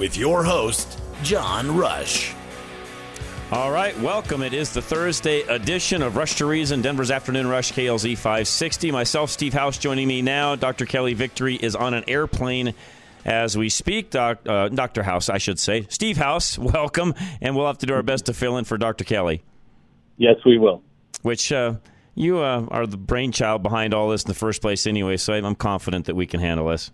[0.00, 2.32] With your host, John Rush.
[3.52, 4.42] All right, welcome.
[4.42, 8.92] It is the Thursday edition of Rush to Reason, Denver's Afternoon Rush, KLZ 560.
[8.92, 10.56] Myself, Steve House, joining me now.
[10.56, 10.86] Dr.
[10.86, 12.72] Kelly Victory is on an airplane
[13.26, 14.08] as we speak.
[14.08, 15.02] Doc, uh, Dr.
[15.02, 15.86] House, I should say.
[15.90, 17.12] Steve House, welcome.
[17.42, 19.04] And we'll have to do our best to fill in for Dr.
[19.04, 19.42] Kelly.
[20.16, 20.82] Yes, we will.
[21.20, 21.74] Which uh,
[22.14, 25.18] you uh, are the brainchild behind all this in the first place, anyway.
[25.18, 26.90] So I'm confident that we can handle this.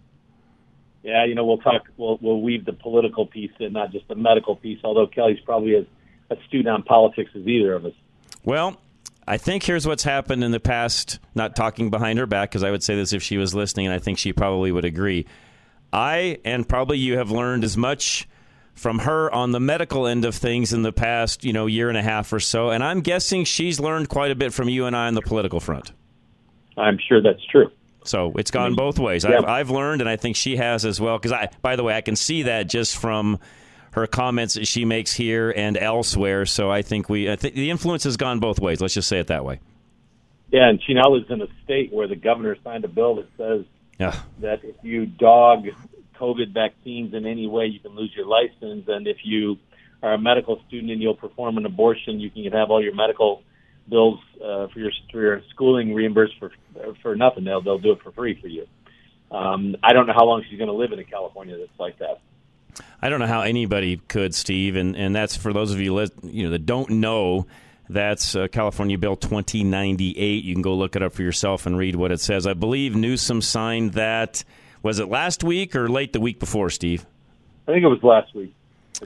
[1.07, 1.83] Yeah, you know, we'll talk.
[1.97, 4.81] We'll we'll weave the political piece in, not just the medical piece.
[4.83, 5.85] Although Kelly's probably as
[6.31, 7.93] astute on politics as either of us.
[8.45, 8.81] Well,
[9.25, 11.21] I think here's what's happened in the past.
[11.37, 13.95] Not talking behind her back, because I would say this if she was listening, and
[13.95, 15.27] I think she probably would agree.
[15.93, 18.27] I and probably you have learned as much
[18.75, 21.97] from her on the medical end of things in the past, you know, year and
[21.97, 24.97] a half or so, and I'm guessing she's learned quite a bit from you and
[24.97, 25.93] I on the political front.
[26.77, 27.71] I'm sure that's true.
[28.09, 28.77] So it's gone mm-hmm.
[28.77, 29.25] both ways.
[29.25, 31.19] I've, I've learned, and I think she has as well.
[31.19, 33.39] Because I, by the way, I can see that just from
[33.93, 36.45] her comments that she makes here and elsewhere.
[36.45, 38.81] So I think we, I think the influence has gone both ways.
[38.81, 39.61] Let's just say it that way.
[40.53, 43.29] Yeah, and she now lives in a state where the governor signed a bill that
[43.37, 43.65] says
[43.99, 44.15] Yeah.
[44.41, 45.67] that if you dog
[46.21, 48.87] COVID vaccines in any way, you can lose your license.
[48.87, 49.59] And if you
[50.03, 53.43] are a medical student and you'll perform an abortion, you can have all your medical
[53.89, 56.53] bills uh, for your for your schooling reimbursed for
[57.03, 57.45] for nothing.
[57.45, 58.67] They'll they'll do it for free for you.
[59.31, 61.99] Um, I don't know how long she's going to live in a California that's like
[61.99, 62.21] that.
[63.01, 66.45] I don't know how anybody could, Steve, and, and that's for those of you you
[66.45, 67.47] know that don't know.
[67.89, 70.45] That's uh, California Bill 2098.
[70.45, 72.45] You can go look it up for yourself and read what it says.
[72.47, 74.43] I believe Newsom signed that.
[74.83, 77.07] Was it last week or late the week before, Steve?
[77.69, 78.55] I think it was last week.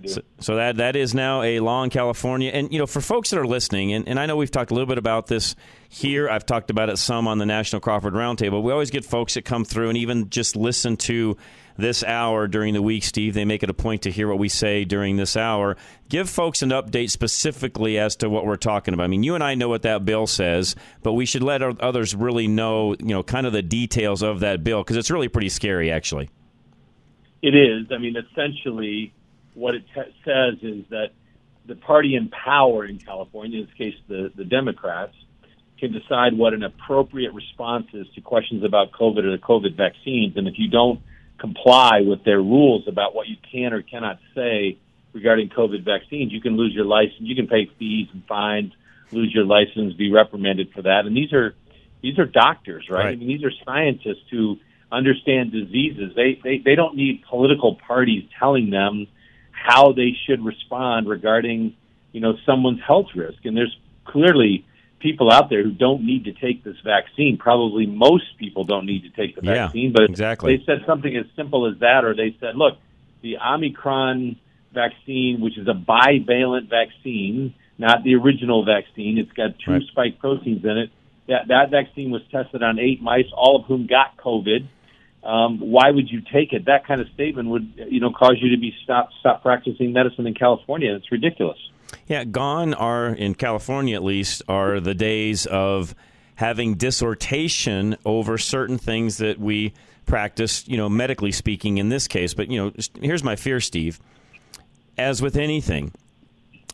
[0.06, 2.50] So, so that that is now a law in California.
[2.50, 4.74] And you know, for folks that are listening, and, and I know we've talked a
[4.74, 5.56] little bit about this
[5.88, 6.28] here.
[6.28, 8.62] I've talked about it some on the National Crawford Roundtable.
[8.62, 11.36] We always get folks that come through and even just listen to
[11.76, 13.34] this hour during the week, Steve.
[13.34, 15.76] They make it a point to hear what we say during this hour.
[16.08, 19.04] Give folks an update specifically as to what we're talking about.
[19.04, 22.14] I mean, you and I know what that bill says, but we should let others
[22.14, 25.48] really know, you know, kind of the details of that bill because it's really pretty
[25.48, 26.30] scary, actually.
[27.42, 27.86] It is.
[27.90, 29.12] I mean, essentially,
[29.54, 31.10] what it te- says is that
[31.66, 35.14] the party in power in California, in this case, the, the Democrats,
[35.78, 40.36] can decide what an appropriate response is to questions about COVID or the COVID vaccines.
[40.36, 41.00] And if you don't
[41.38, 44.78] comply with their rules about what you can or cannot say
[45.12, 47.20] regarding COVID vaccines, you can lose your license.
[47.20, 48.72] You can pay fees and fines,
[49.10, 51.06] lose your license, be reprimanded for that.
[51.06, 51.54] And these are
[52.02, 53.04] these are doctors, right?
[53.04, 53.12] Right.
[53.12, 54.58] I mean, these are scientists who
[54.92, 56.12] understand diseases.
[56.14, 59.06] They, they they don't need political parties telling them
[59.66, 61.74] how they should respond regarding
[62.12, 63.44] you know someone's health risk.
[63.44, 64.64] And there's clearly
[65.00, 67.38] people out there who don't need to take this vaccine.
[67.38, 70.56] Probably most people don't need to take the Yeah, vaccine, but exactly.
[70.56, 72.76] they said something as simple as that, or they said, look,
[73.22, 74.36] the Omicron
[74.74, 79.82] vaccine, which is a bivalent vaccine, not the original vaccine, it's got two Right.
[79.84, 80.90] spike proteins in it.
[81.28, 84.66] That that vaccine was tested on eight mice, all of whom got COVID.
[85.22, 86.64] Um, why would you take it?
[86.64, 90.26] That kind of statement would, you know, cause you to be stop stop practicing medicine
[90.26, 90.94] in California.
[90.94, 91.58] It's ridiculous.
[92.06, 95.94] Yeah, gone are in California at least are the days of
[96.36, 99.74] having dissertation over certain things that we
[100.06, 102.32] practice, you know, medically speaking in this case.
[102.32, 104.00] But, you know, here's my fear, Steve.
[104.96, 105.92] As with anything,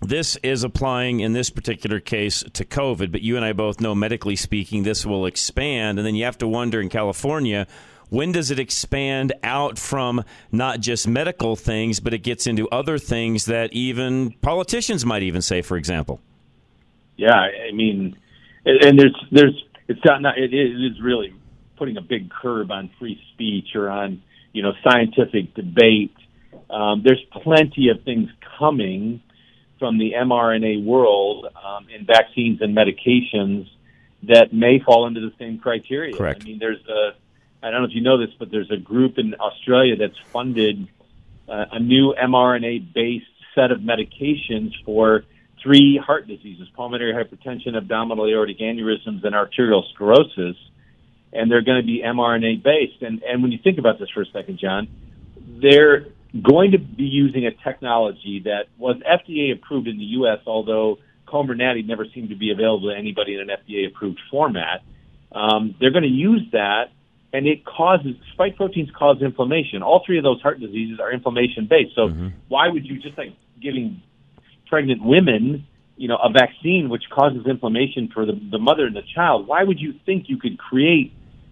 [0.01, 3.95] this is applying in this particular case to COVID, but you and I both know
[3.95, 5.99] medically speaking, this will expand.
[5.99, 7.67] And then you have to wonder in California,
[8.11, 12.99] when does it expand out from not just medical things, but it gets into other
[12.99, 16.21] things that even politicians might even say, for example?
[17.17, 18.17] Yeah, I mean,
[18.65, 21.35] and there's there's it's not, not it is really
[21.77, 24.23] putting a big curb on free speech or on
[24.53, 26.15] you know scientific debate.
[26.69, 29.23] Um, there's plenty of things coming
[29.79, 33.69] from the mRNA world um, in vaccines and medications
[34.23, 36.17] that may fall into the same criteria.
[36.17, 36.43] Correct.
[36.43, 37.11] I mean, there's a,
[37.67, 40.87] I don't know if you know this, but there's a group in Australia that's funded
[41.49, 43.27] uh, a new mRNA based
[43.57, 45.25] set of medications for
[45.61, 50.57] three heart diseases pulmonary hypertension, abdominal aortic aneurysms, and arterial sclerosis.
[51.33, 53.03] And they're going to be mRNA based.
[53.03, 54.87] And, and when you think about this for a second, John,
[55.61, 56.07] they're
[56.41, 61.85] going to be using a technology that was FDA approved in the U.S., although Comirnaty
[61.85, 64.83] never seemed to be available to anybody in an FDA approved format.
[65.33, 66.91] Um, they're going to use that,
[67.37, 69.83] and it causes spike proteins cause inflammation.
[69.83, 71.95] All three of those heart diseases are inflammation based.
[71.99, 72.29] So Mm-hmm.
[72.55, 73.33] why would you just like
[73.67, 73.87] giving
[74.71, 75.43] pregnant women,
[76.03, 79.47] you know, a vaccine which causes inflammation for the, the mother and the child?
[79.47, 81.09] Why would you think you could create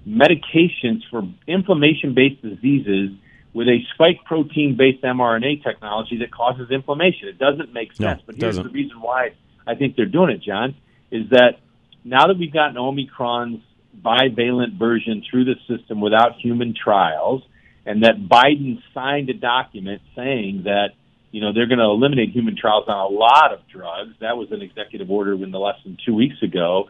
[0.07, 3.11] medications for inflammation based diseases?
[3.53, 7.29] With a spike protein based mRNA technology that causes inflammation.
[7.29, 8.23] It doesn't make No, sense.
[8.27, 8.65] but it here's doesn't.
[8.73, 9.21] the reason why
[9.65, 10.75] I think they're doing it, John,
[11.13, 11.61] is that
[12.05, 13.63] now that we've gotten Omicron's
[14.02, 17.43] bivalent version through the system without human trials,
[17.87, 20.91] and that Biden signed a document saying that
[21.31, 24.14] you know they're going to eliminate human trials on a lot of drugs.
[24.20, 26.88] That was an executive order in the less than two weeks ago.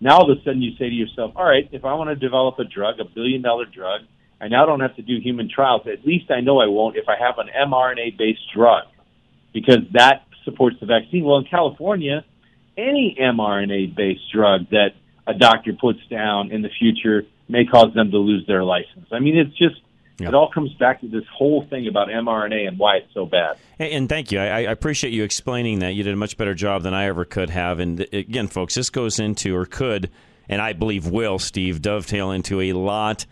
[0.00, 2.16] Now all of a sudden you say to yourself, all right, if I want to
[2.16, 4.02] develop a drug, a billion dollar drug,
[4.40, 5.82] I now don't have to do human trials.
[5.86, 8.84] At least I know I won't if I have an mRNA based drug
[9.54, 11.24] because that supports the vaccine.
[11.24, 12.24] Well, in California,
[12.76, 14.90] any mRNA based drug that
[15.26, 19.06] a doctor puts down in the future may cause them to lose their license.
[19.12, 19.76] I mean, it's just,
[20.18, 20.28] Yeah.
[20.28, 23.56] it all comes back to this whole thing about mRNA and why it's so bad.
[23.78, 24.38] And, and thank you.
[24.40, 25.94] I, I appreciate you explaining that.
[25.94, 27.78] You did a much better job than I ever could have.
[27.80, 30.10] And again, folks, this goes into, or could,
[30.48, 33.26] and I believe will, Steve, dovetail into a lot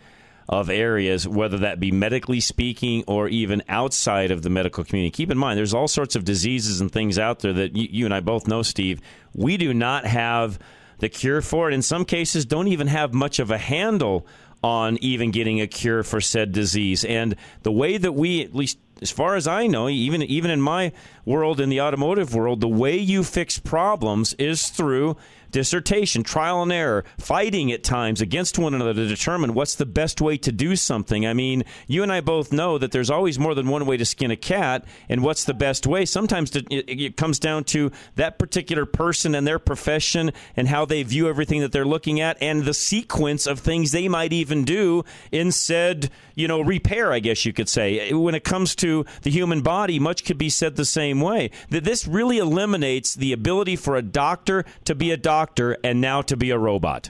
[0.47, 5.09] of areas, whether that be medically speaking or even outside of the medical community.
[5.11, 8.05] Keep in mind, there's all sorts of diseases and things out there that you, you
[8.05, 9.01] and I both know, Steve.
[9.33, 10.59] We do not have
[10.99, 11.73] the cure for it.
[11.73, 14.25] In some cases, don't even have much of a handle
[14.63, 17.05] on even getting a cure for said disease.
[17.05, 20.61] And the way that we, at least as far as I know, even even in
[20.61, 20.91] my
[21.25, 25.17] world, in the automotive world, the way you fix problems is through
[25.51, 30.21] dissertation, trial and error, fighting at times against one another to determine what's the best
[30.21, 31.25] way to do something.
[31.25, 34.05] I mean, you and I both know that there's always more than one way to
[34.05, 36.05] skin a cat, and what's the best way?
[36.05, 41.29] Sometimes it, comes down to that particular person and their profession and how they view
[41.29, 45.51] everything that they're looking at, and the sequence of things they might even do in
[45.51, 47.13] said, you know, repair.
[47.13, 48.11] I guess you could say.
[48.13, 51.51] When it comes to the human body, much could be said the same way.
[51.69, 55.34] That this really eliminates the ability for a doctor to be a doctor
[55.83, 57.09] and now to be a robot.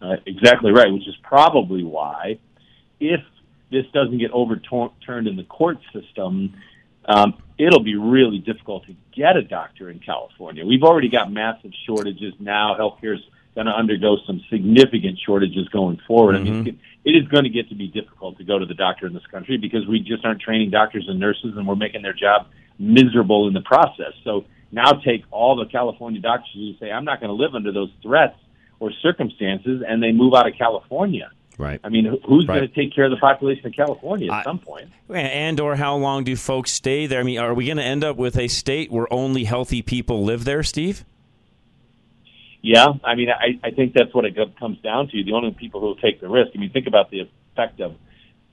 [0.00, 2.38] Uh, exactly right, which is probably why,
[2.98, 3.20] if
[3.70, 6.54] this doesn't get overturned in the court system,
[7.04, 10.64] um, it'll be really difficult to get a doctor in California.
[10.64, 12.76] We've already got massive shortages now.
[12.78, 13.20] Healthcare is
[13.54, 16.36] going to undergo some significant shortages going forward.
[16.36, 19.06] I mean, it is going to get to be difficult to go to the doctor
[19.06, 22.12] in this country because we just aren't training doctors and nurses, and we're making their
[22.12, 22.46] job
[22.78, 24.12] miserable in the process.
[24.24, 27.72] So now take all the California doctors who say, "I'm not going to live under
[27.72, 28.36] those threats."
[28.82, 31.30] or circumstances, and they move out of California.
[31.58, 31.78] Right.
[31.84, 32.60] I mean, who's Right.
[32.60, 34.88] going to take care of the population of California at I- some point?
[35.10, 37.20] And or how long do folks stay there?
[37.20, 40.24] I mean, are we going to end up with a state where only healthy people
[40.24, 41.04] live there, Steve?
[42.62, 45.24] Yeah, I mean, I, I think that's what it comes down to.
[45.24, 46.52] The only people who will take the risk.
[46.54, 47.20] I mean, think about the
[47.54, 47.94] effect of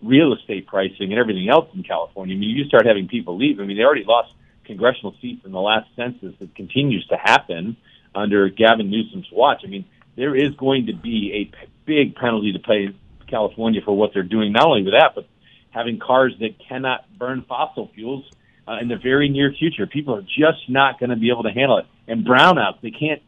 [0.02, 2.36] real estate pricing and everything else in California.
[2.36, 3.60] I mean, you start having people leave.
[3.60, 4.34] I mean, they already lost
[4.68, 6.34] congressional seats in the last census.
[6.40, 7.78] It continues to happen
[8.14, 9.62] under Gavin Newsom's watch.
[9.64, 12.90] I mean, there is going to be a big penalty to pay
[13.28, 14.52] California for what they're doing.
[14.52, 15.28] Not only with that, but
[15.72, 18.26] having cars that cannot burn fossil fuels
[18.68, 19.88] uh, in the very near future.
[19.88, 21.86] People are just not going to be able to handle it.
[22.08, 23.22] And brownouts, they can't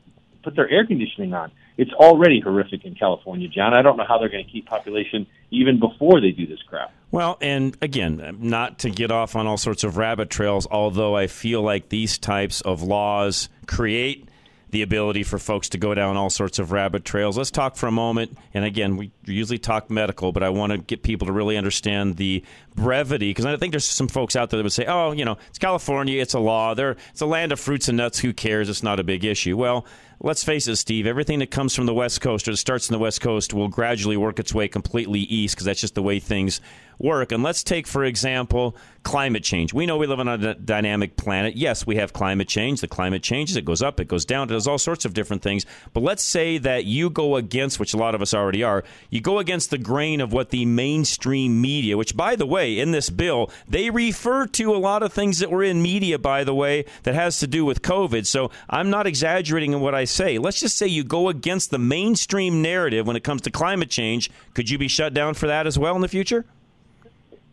[0.43, 1.51] put their air conditioning on.
[1.77, 3.73] It's already horrific in California, John.
[3.73, 6.91] I don't know how they're going to keep population even before they do this crap.
[7.11, 11.27] Well, and again, not to get off on all sorts of rabbit trails, although I
[11.27, 14.29] feel like these types of laws create
[14.71, 17.37] the ability for folks to go down all sorts of rabbit trails.
[17.37, 18.37] Let's talk for a moment.
[18.53, 22.17] And again, we usually talk medical, but I want to get people to really understand
[22.17, 22.43] the
[22.75, 25.37] brevity because I think there's some folks out there that would say, "Oh, you know,
[25.49, 26.75] it's California, it's a law.
[26.75, 28.19] There, it's a land of fruits and nuts.
[28.19, 28.69] Who cares?
[28.69, 29.85] It's not a big issue." Well,
[30.21, 32.93] let's face it, Steve, everything that comes from the West Coast or that starts in
[32.93, 36.19] the West Coast will gradually work its way completely east because that's just the way
[36.19, 36.61] things
[36.99, 37.31] work.
[37.31, 39.73] And let's take, for example, climate change.
[39.73, 41.55] We know we live on a d- dynamic planet.
[41.55, 42.81] Yes, we have climate change.
[42.81, 45.41] The climate changes, it goes up, it goes down, it does all sorts of different
[45.41, 45.65] things.
[45.93, 49.21] But let's say that you go against, which a lot of us already are, you
[49.21, 53.09] go against the grain of what the mainstream media, which, by the way, in this
[53.09, 56.85] bill, they refer to a lot of things that were in media, by the way,
[57.03, 58.25] that has to do with COVID.
[58.27, 60.37] So I'm not exaggerating in what I say.
[60.37, 64.29] Let's just say you go against the mainstream narrative when it comes to climate change.
[64.53, 66.45] Could you be shut down for that as well in the future?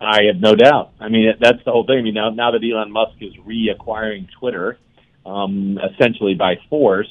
[0.01, 0.93] I have no doubt.
[1.01, 1.99] I mean, that's the whole thing.
[1.99, 4.79] I mean, now now that Elon Musk is reacquiring Twitter,
[5.25, 7.09] um, essentially by force,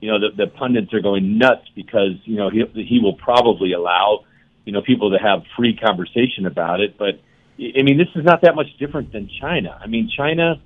[0.00, 3.72] you know, the, the pundits are going nuts because you know he he will probably
[3.72, 4.24] allow
[4.64, 6.98] you know people to have free conversation about it.
[6.98, 7.20] But
[7.58, 9.78] I mean, this is not that much different than China.
[9.80, 10.60] I mean, China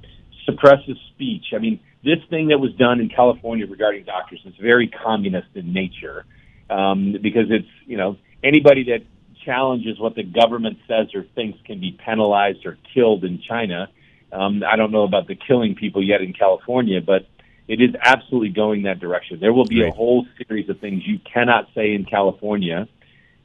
[0.45, 1.47] suppresses speech.
[1.55, 5.73] I mean, this thing that was done in California regarding doctors is very communist in
[5.73, 6.25] nature
[6.71, 9.03] um, because it's you know anybody that
[9.45, 13.89] challenges what the government says or thinks can be penalized or killed in China.
[14.33, 17.27] Um, I don't know about the killing people yet in California, but
[17.69, 19.39] it is absolutely going that direction.
[19.41, 19.93] There will be right.
[19.93, 22.89] a whole series of things you cannot say in California.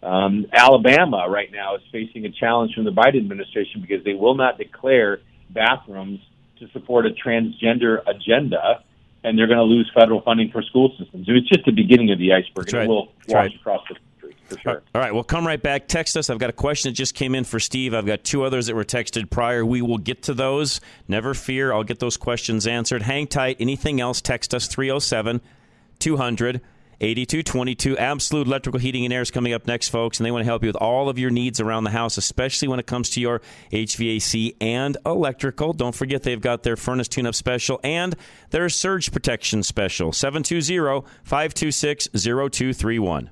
[0.01, 4.35] Um, Alabama right now is facing a challenge from the Biden administration because they will
[4.35, 6.19] not declare bathrooms
[6.59, 8.83] to support a transgender agenda,
[9.23, 11.25] and they're going to lose federal funding for school systems.
[11.27, 12.83] It's just the beginning of the iceberg, That's right.
[12.83, 13.55] it will That's wash right.
[13.55, 14.81] across the country for sure.
[14.95, 15.87] All right, we'll come right back.
[15.87, 16.29] Text us.
[16.29, 17.93] I've got a question that just came in for Steve.
[17.93, 19.65] I've got two others that were texted prior.
[19.65, 20.81] We will get to those.
[21.07, 21.73] Never fear.
[21.73, 23.01] I'll get those questions answered.
[23.03, 23.57] Hang tight.
[23.59, 25.41] Anything else, text us 307
[25.99, 26.61] 200
[27.01, 27.97] 8222.
[27.97, 30.63] Absolute Electrical Heating and Air is coming up next, folks, and they want to help
[30.63, 33.41] you with all of your needs around the house, especially when it comes to your
[33.71, 35.73] HVAC and electrical.
[35.73, 38.15] Don't forget they've got their furnace tune up special and
[38.49, 40.11] their surge protection special.
[40.11, 43.29] 720 526 0231.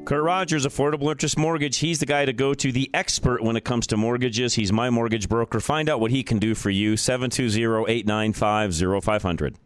[0.08, 1.80] Kurt Rogers, Affordable Interest Mortgage.
[1.80, 4.54] He's the guy to go to, the expert when it comes to mortgages.
[4.54, 5.60] He's my mortgage broker.
[5.60, 6.96] Find out what he can do for you.
[6.96, 9.58] 720 895 0500.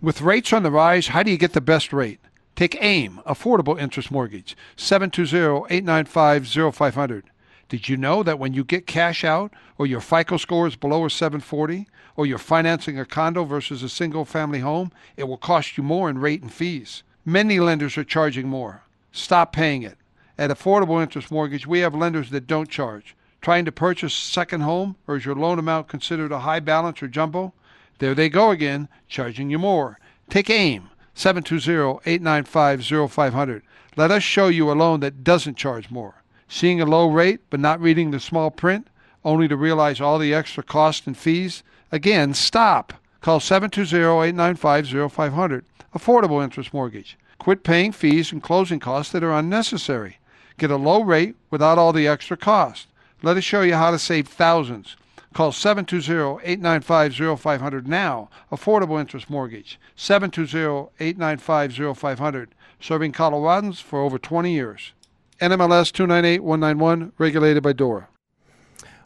[0.00, 2.20] With rates on the rise, how do you get the best rate?
[2.56, 7.22] Take AIM, Affordable Interest Mortgage, 720-895-0500.
[7.68, 11.04] Did you know that when you get cash out or your FICO score is below
[11.04, 11.86] a 740
[12.16, 16.08] or you're financing a condo versus a single family home, it will cost you more
[16.08, 17.02] in rate and fees.
[17.26, 18.84] Many lenders are charging more.
[19.12, 19.98] Stop paying it.
[20.38, 23.16] At Affordable Interest Mortgage, we have lenders that don't charge.
[23.40, 27.02] Trying to purchase a second home or is your loan amount considered a high balance
[27.02, 27.52] or jumbo?
[27.98, 29.98] There they go again, charging you more.
[30.28, 33.62] Take AIM, 720-895-0500.
[33.96, 36.22] Let us show you a loan that doesn't charge more.
[36.48, 38.88] Seeing a low rate but not reading the small print,
[39.24, 41.62] only to realize all the extra costs and fees?
[41.92, 42.92] Again, stop.
[43.20, 45.62] Call 720-895-0500.
[45.94, 47.18] Affordable Interest Mortgage.
[47.40, 50.18] Quit paying fees and closing costs that are unnecessary.
[50.58, 52.88] Get a low rate without all the extra cost.
[53.22, 54.94] Let us show you how to save thousands.
[55.32, 58.28] Call 720-895-0500 now.
[58.52, 59.80] Affordable Interest Mortgage.
[59.96, 62.48] 720-895-0500.
[62.78, 64.92] Serving Coloradans for over 20 years.
[65.40, 68.08] NMLS 298191, regulated by DORA.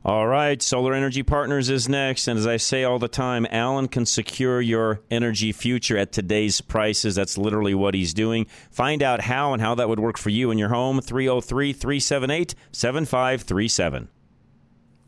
[0.06, 2.28] All right, Solar Energy Partners is next.
[2.28, 6.60] And as I say all the time, Alan can secure your energy future at today's
[6.60, 7.14] prices.
[7.14, 8.46] That's literally what he's doing.
[8.70, 11.00] Find out how and how that would work for you in your home.
[11.00, 14.08] 303 378 7537.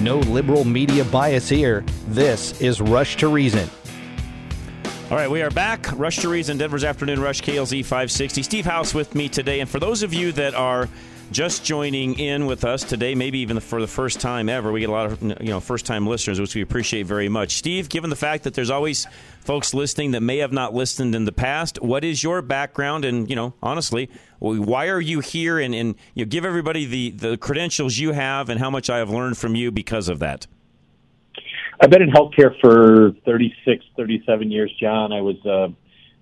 [0.00, 1.84] No liberal media bias here.
[2.08, 3.68] This is Rush to Reason.
[5.10, 5.92] All right, we are back.
[5.98, 8.42] Rush to Reason, Denver's Afternoon Rush, KLZ 560.
[8.42, 9.60] Steve House with me today.
[9.60, 10.88] And for those of you that are
[11.30, 14.72] just joining in with us today, maybe even for the first time ever.
[14.72, 17.56] We get a lot of you know first time listeners, which we appreciate very much.
[17.56, 19.06] Steve, given the fact that there's always
[19.40, 23.04] folks listening that may have not listened in the past, what is your background?
[23.04, 25.58] And you know, honestly, why are you here?
[25.58, 28.98] And, and you know, give everybody the the credentials you have and how much I
[28.98, 30.46] have learned from you because of that.
[31.82, 35.12] I've been in healthcare for 36, 37 years, John.
[35.12, 35.72] I was a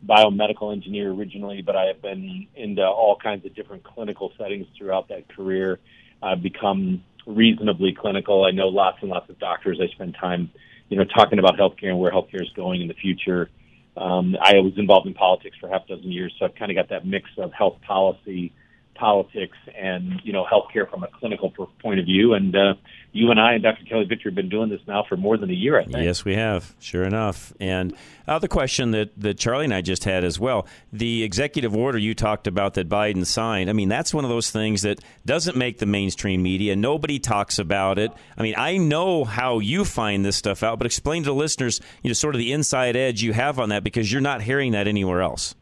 [0.07, 5.09] biomedical engineer originally, but I have been into all kinds of different clinical settings throughout
[5.09, 5.81] that career.
[6.23, 8.45] I've become reasonably clinical.
[8.45, 9.81] I know lots and lots of doctors.
[9.83, 10.51] I spend time,
[10.89, 13.51] you know, talking about healthcare and where healthcare is going in the future.
[13.99, 16.77] Um, I was involved in politics for half a dozen years, so I've kind of
[16.77, 18.53] got that mix of health policy,
[18.99, 21.51] politics and you know healthcare from a clinical
[21.81, 22.35] point of view.
[22.35, 22.75] And uh,
[23.13, 23.85] you and I and Dr.
[23.85, 25.79] Kelly Victory have been doing this now for more than a year.
[25.79, 25.99] I think.
[25.99, 26.75] Yes, we have.
[26.79, 27.53] Sure enough.
[27.61, 27.95] And
[28.27, 31.99] uh, the question that that Charlie and I just had as well: the executive order
[31.99, 33.71] you talked about that Biden signed.
[33.71, 36.77] I mean, that's one of those things that doesn't make the mainstream media.
[36.77, 38.13] Nobody talks about it.
[38.37, 41.81] I mean, I know how you find this stuff out, but explain to the listeners,
[42.03, 44.73] you know, sort of the inside edge you have on that because you're not hearing
[44.73, 45.55] that anywhere else.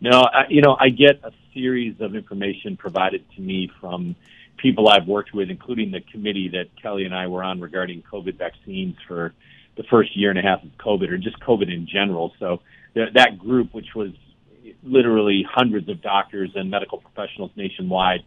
[0.00, 4.16] No, I, you know, I get a series of information provided to me from
[4.56, 8.36] people I've worked with, including the committee that Kelly and I were on regarding COVID
[8.36, 9.32] vaccines for
[9.76, 12.32] the first year and a half of COVID, or just COVID in general.
[12.38, 12.60] So
[12.94, 14.10] th- that group, which was
[14.82, 18.20] literally hundreds of doctors and medical professionals nationwide,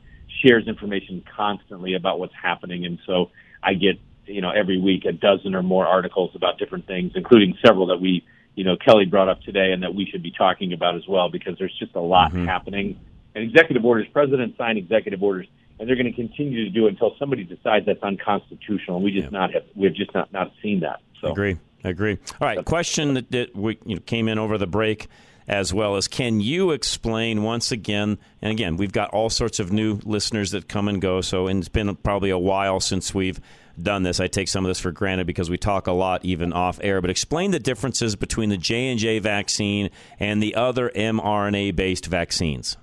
[0.44, 2.86] shares information constantly about what's happening.
[2.86, 3.32] And so
[3.64, 7.58] I get, you know, every week a dozen or more articles about different things, including
[7.66, 10.74] several that we, you know, Kelly brought up today and that we should be talking
[10.74, 12.46] about as well, because there's just a lot mm-hmm.
[12.46, 13.00] happening
[13.38, 15.48] and executive orders, presidents sign executive orders,
[15.80, 18.98] and they're going to continue to do it until somebody decides that's unconstitutional.
[18.98, 19.40] And we just yeah.
[19.40, 21.02] not have we've just not not seen that.
[21.22, 22.18] So agree, agree.
[22.42, 25.08] All right, question that, that we you know, came in over the break
[25.48, 29.72] as well as can you explain once again and again we've got all sorts of
[29.72, 33.40] new listeners that come and go so and it's been probably a while since we've
[33.82, 36.52] done this i take some of this for granted because we talk a lot even
[36.52, 42.08] off air but explain the differences between the j&j vaccine and the other mrna based
[42.08, 42.76] vaccines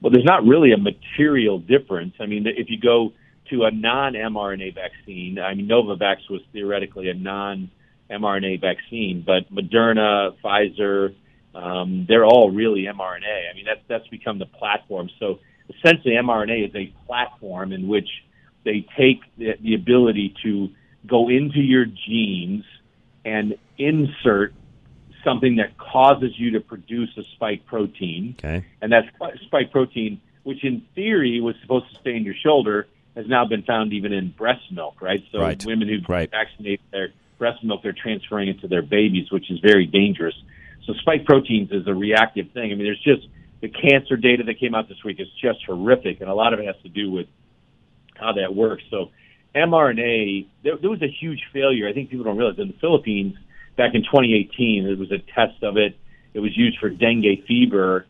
[0.00, 2.14] well, there's not really a material difference.
[2.20, 3.12] I mean, if you go
[3.50, 11.14] to a non-mRNA vaccine, I mean, Novavax was theoretically a non-mRNA vaccine, but Moderna, Pfizer,
[11.54, 13.50] um, they're all really mRNA.
[13.50, 15.10] I mean, that's that's become the platform.
[15.18, 18.08] So essentially, mRNA is a platform in which
[18.64, 20.68] they take the, the ability to
[21.06, 22.64] go into your genes
[23.24, 24.54] and insert
[25.24, 28.34] something that causes you to produce a spike protein.
[28.38, 28.64] Okay.
[28.80, 29.04] And that
[29.42, 33.62] spike protein, which in theory was supposed to stay in your shoulder, has now been
[33.62, 35.22] found even in breast milk, right?
[35.32, 35.62] So right.
[35.64, 36.30] women who right.
[36.30, 40.34] vaccinate their breast milk, they're transferring it to their babies, which is very dangerous.
[40.86, 42.72] So spike proteins is a reactive thing.
[42.72, 43.26] I mean, there's just
[43.60, 46.60] the cancer data that came out this week is just horrific, and a lot of
[46.60, 47.26] it has to do with
[48.14, 48.82] how that works.
[48.90, 49.10] So
[49.54, 51.88] mRNA, there, there was a huge failure.
[51.88, 53.36] I think people don't realize in the Philippines–
[53.80, 54.86] back in 2018.
[54.86, 55.96] It was a test of it.
[56.34, 58.04] It was used for dengue fever,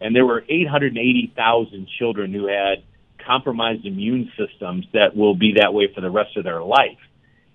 [0.00, 2.84] and there were 880,000 children who had
[3.26, 7.02] compromised immune systems that will be that way for the rest of their life.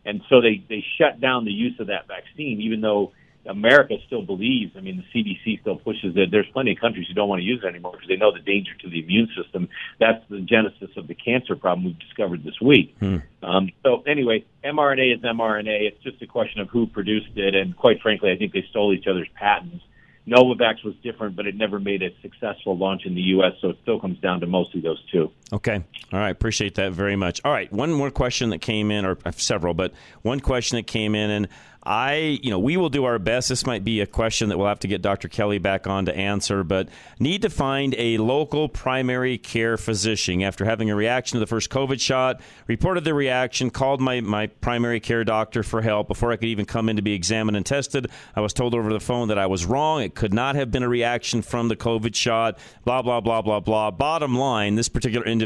[0.04, 3.14] And so they they shut down the use of that vaccine, even though
[3.46, 4.74] America still believes.
[4.78, 6.30] I mean, the CDC still pushes it.
[6.32, 8.40] There's plenty of countries who don't want to use it anymore because they know the
[8.40, 9.70] danger to the immune system.
[10.00, 12.96] That's the genesis of the cancer problem we've discovered this week.
[13.00, 13.18] Hmm.
[13.42, 15.88] Um, so anyway, mRNA is mRNA.
[15.88, 18.94] It's just a question of who produced it, and quite frankly, I think they stole
[18.94, 19.84] each other's patents.
[20.28, 23.78] Novavax was different, but it never made a successful launch in the U.S., so it
[23.82, 25.32] still comes down to mostly those two.
[25.54, 25.84] Okay.
[26.14, 26.30] All right.
[26.30, 27.42] Appreciate that very much.
[27.44, 27.72] All right.
[27.74, 31.48] One more question that came in, or several, but one question that came in, and
[31.84, 33.50] I, you know, we will do our best.
[33.50, 35.28] This might be a question that we'll have to get Dr.
[35.28, 40.64] Kelly back on to answer, but need to find a local primary care physician after
[40.64, 42.40] having a reaction to the first COVID shot.
[42.68, 46.66] Reported the reaction, called my, my primary care doctor for help before I could even
[46.66, 48.12] come in to be examined and tested.
[48.36, 50.04] I was told over the phone that I was wrong.
[50.04, 53.60] It could not have been a reaction from the COVID shot, blah, blah, blah, blah,
[53.60, 53.90] blah.
[53.90, 55.41] Bottom line, this particular individual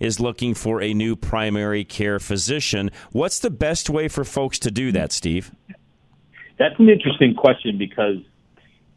[0.00, 2.90] is looking for a new primary care physician.
[3.12, 5.52] What's the best way for folks to do that, Steve?
[6.58, 8.18] That's an interesting question because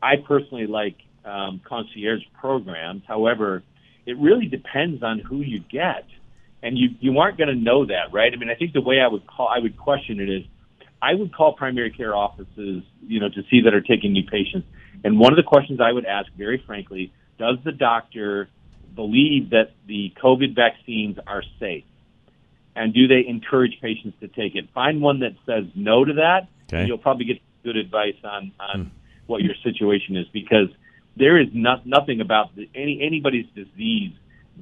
[0.02, 3.04] I personally like um, concierge programs.
[3.08, 3.64] However,
[4.06, 6.06] it really depends on who you get,
[6.62, 8.32] and you you aren't going to know that, right?
[8.32, 10.44] I mean, I think the way I would call I would question it is,
[11.02, 14.68] I would call primary care offices, you know, to see that are taking new patients,
[15.04, 18.50] and one of the questions I would ask, very frankly, does the doctor
[18.96, 21.84] believe that the COVID vaccines are safe?
[22.76, 24.70] And do they encourage patients to take it?
[24.74, 26.80] Find one that says no to that, Okay.
[26.80, 28.90] and you'll probably get good advice on on hmm.
[29.28, 30.70] what your situation is because
[31.18, 34.14] there is not, nothing about the, any anybody's disease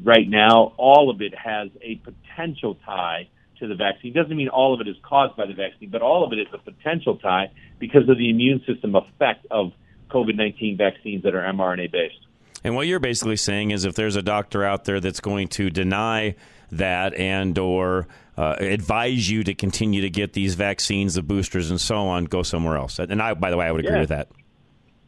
[0.04, 0.74] right now.
[0.78, 4.14] All of it has a potential tie to the vaccine.
[4.14, 6.48] Doesn't mean all of it is caused by the vaccine, but all of it is
[6.54, 9.72] a potential tie because of the immune system effect of
[10.10, 12.28] COVID nineteen vaccines that are mRNA based.
[12.64, 15.70] And what you're basically saying is if there's a doctor out there that's going to
[15.70, 16.36] deny
[16.72, 21.80] that and or uh, advise you to continue to get these vaccines, the boosters, and
[21.80, 23.00] so on, go somewhere else.
[23.00, 24.02] And I, by the way, I would agree Yeah.
[24.02, 24.30] with that.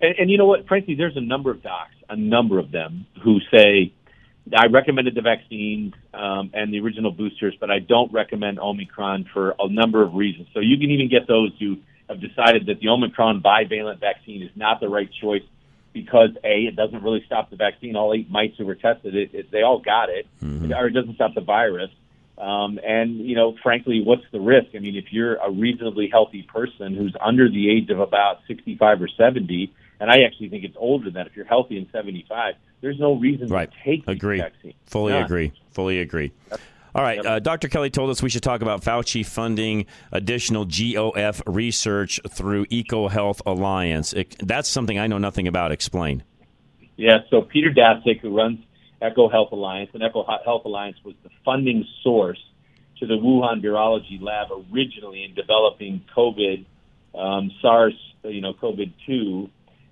[0.01, 0.67] And, and you know what?
[0.67, 3.93] Frankly, there's a number of docs, a number of them, who say,
[4.55, 9.55] I recommended the vaccines um, and the original boosters, but I don't recommend Omicron for
[9.57, 10.49] a number of reasons.
[10.53, 11.77] So you can even get those who
[12.09, 15.41] have decided that the Omicron bivalent vaccine is not the right choice
[15.95, 17.95] because A, it doesn't really stop the vaccine.
[17.95, 21.15] All eight mites who were tested, it, it, they all got it, or it doesn't
[21.15, 21.89] stop the virus.
[22.37, 24.67] Um, and you know, frankly, what's the risk?
[24.75, 29.01] I mean, if you're a reasonably healthy person who's under the age of about 65
[29.01, 31.27] or 70, and I actually think it's older than that.
[31.27, 33.71] If you're healthy and 75, there's no reason Right.
[33.71, 34.39] to take these Agree.
[34.39, 34.75] vaccines.
[34.85, 35.23] Fully None.
[35.23, 35.53] agree.
[35.71, 36.33] Fully agree.
[36.95, 37.23] All right.
[37.25, 37.67] Uh, Dr.
[37.67, 44.13] Kelly told us we should talk about Fauci funding additional GOF research through EcoHealth Alliance.
[44.13, 45.73] It, that's something I know nothing about.
[45.73, 46.23] Explain.
[46.95, 48.59] Yeah, so Peter Daszak, who runs
[49.01, 52.39] EcoHealth Alliance, and Echo Health Alliance was the funding source
[52.99, 56.65] to the Wuhan Virology Lab originally in developing COVID,
[57.13, 59.49] um, SARS, you know, COVID two.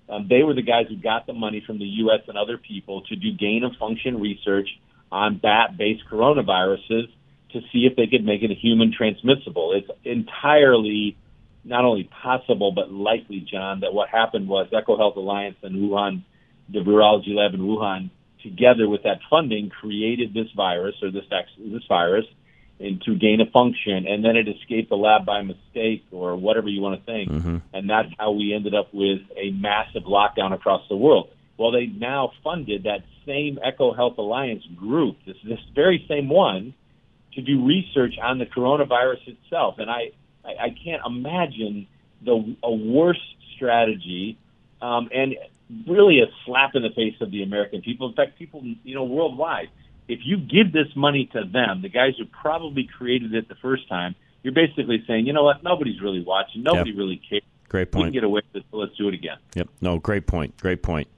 [0.08, 2.20] Um, they were the guys who got the money from the U.S.
[2.28, 4.68] and other people to do gain of function research
[5.14, 7.06] on bat-based coronaviruses
[7.52, 9.72] to see if they could make it human transmissible.
[9.72, 11.16] It's entirely
[11.64, 16.24] not only possible but likely, John, that what happened was EcoHealth Alliance and Wuhan,
[16.68, 18.10] the virology lab in Wuhan,
[18.42, 21.24] together with that funding, created this virus or this
[21.58, 22.26] this virus
[22.80, 26.68] and to gain a function, and then it escaped the lab by mistake or whatever
[26.68, 27.58] you want to think, mm-hmm.
[27.72, 31.30] and that's how we ended up with a massive lockdown across the world.
[31.56, 36.74] Well, they now funded that same EcoHealth Alliance group, this this very same one,
[37.34, 39.76] to do research on the coronavirus itself.
[39.78, 40.10] And I,
[40.44, 41.86] I, I can't imagine
[42.22, 43.20] the a worse
[43.56, 44.36] strategy,
[44.82, 45.36] um, and
[45.86, 48.08] really a slap in the face of the American people.
[48.08, 49.68] In fact, people you know worldwide.
[50.06, 53.88] If you give this money to them, the guys who probably created it the first
[53.88, 56.98] time, you're basically saying, you know what, nobody's really watching, nobody Yep.
[56.98, 57.42] really cares.
[57.70, 58.02] Great point.
[58.02, 59.38] We can get away with it, so let's do it again.
[59.54, 59.68] Yep.
[59.80, 60.56] No, great point.
[60.58, 61.08] Great point.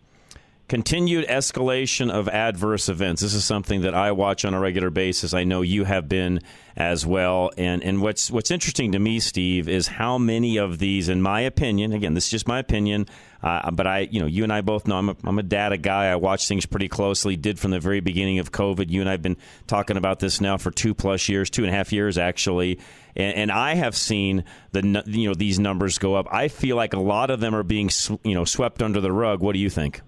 [0.68, 3.22] Continued escalation of adverse events.
[3.22, 5.33] This is something that I watch on a regular basis.
[5.33, 6.40] I know you have been
[6.76, 7.52] as well.
[7.57, 11.42] And and what's what's interesting to me, Steve, is how many of these, in my
[11.42, 13.07] opinion, again, this is just my opinion,
[13.44, 15.76] uh, but I, you know, you and I both know I'm a, I'm a data
[15.76, 16.07] guy.
[16.07, 17.37] I watch things pretty closely.
[17.37, 18.90] Did from the very beginning of COVID.
[18.90, 19.37] You and I've been
[19.68, 22.81] talking about this now for two plus years, two and a half years actually.
[23.14, 26.26] And, and I have seen the you know these numbers go up.
[26.33, 27.88] I feel like a lot of them are being
[28.24, 29.38] you know swept under the rug.
[29.42, 30.00] What do you think?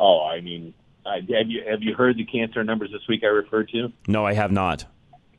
[0.00, 3.68] Oh, I mean, have you have you heard the cancer numbers this week I referred
[3.70, 3.92] to?
[4.08, 4.86] No, I have not.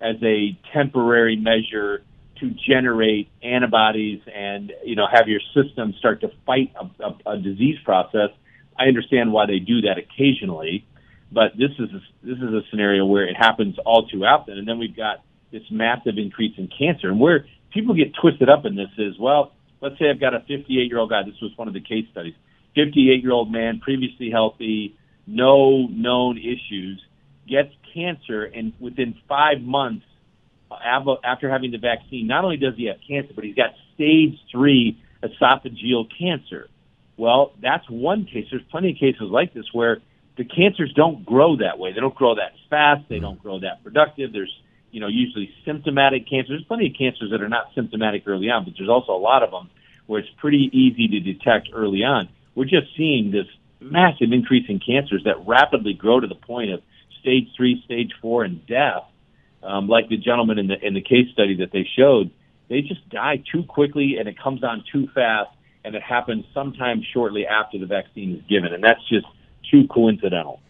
[0.00, 2.02] as a temporary measure
[2.40, 7.38] to generate antibodies and you know have your system start to fight a, a, a
[7.38, 8.30] disease process,
[8.78, 10.84] I understand why they do that occasionally.
[11.32, 14.66] But this is a, this is a scenario where it happens all too often, and
[14.66, 17.08] then we've got this massive increase in cancer.
[17.08, 20.40] And where people get twisted up in this is, well, let's say I've got a
[20.40, 21.22] 58 year old guy.
[21.24, 22.34] This was one of the case studies.
[22.74, 27.02] 58 year old man, previously healthy, no known issues,
[27.48, 30.04] gets cancer, and within five months
[31.24, 35.00] after having the vaccine, not only does he have cancer, but he's got stage three
[35.22, 36.68] esophageal cancer.
[37.16, 38.46] Well, that's one case.
[38.50, 39.98] There's plenty of cases like this where
[40.36, 41.92] the cancers don't grow that way.
[41.92, 43.08] They don't grow that fast.
[43.08, 43.24] They mm-hmm.
[43.24, 44.32] don't grow that productive.
[44.32, 44.52] There's,
[44.90, 46.48] you know, usually symptomatic cancers.
[46.48, 49.42] There's plenty of cancers that are not symptomatic early on, but there's also a lot
[49.42, 49.70] of them
[50.06, 52.28] where it's pretty easy to detect early on.
[52.54, 53.46] We're just seeing this
[53.80, 56.80] massive increase in cancers that rapidly grow to the point of
[57.20, 59.04] stage three, stage four, and death.
[59.62, 62.30] Um, like the gentleman in the in the case study that they showed,
[62.68, 65.50] they just die too quickly and it comes on too fast,
[65.84, 69.26] and it happens sometime shortly after the vaccine is given, and that's just
[69.70, 70.60] too coincidental.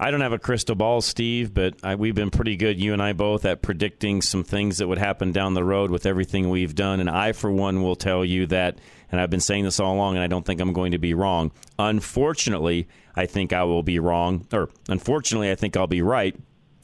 [0.00, 3.02] I don't have a crystal ball, Steve, but I, we've been pretty good, you and
[3.02, 6.74] I both, at predicting some things that would happen down the road with everything we've
[6.74, 7.00] done.
[7.00, 8.78] And I, for one, will tell you that,
[9.10, 11.14] and I've been saying this all along, and I don't think I'm going to be
[11.14, 11.50] wrong.
[11.80, 16.36] Unfortunately, I think I will be wrong, or unfortunately, I think I'll be right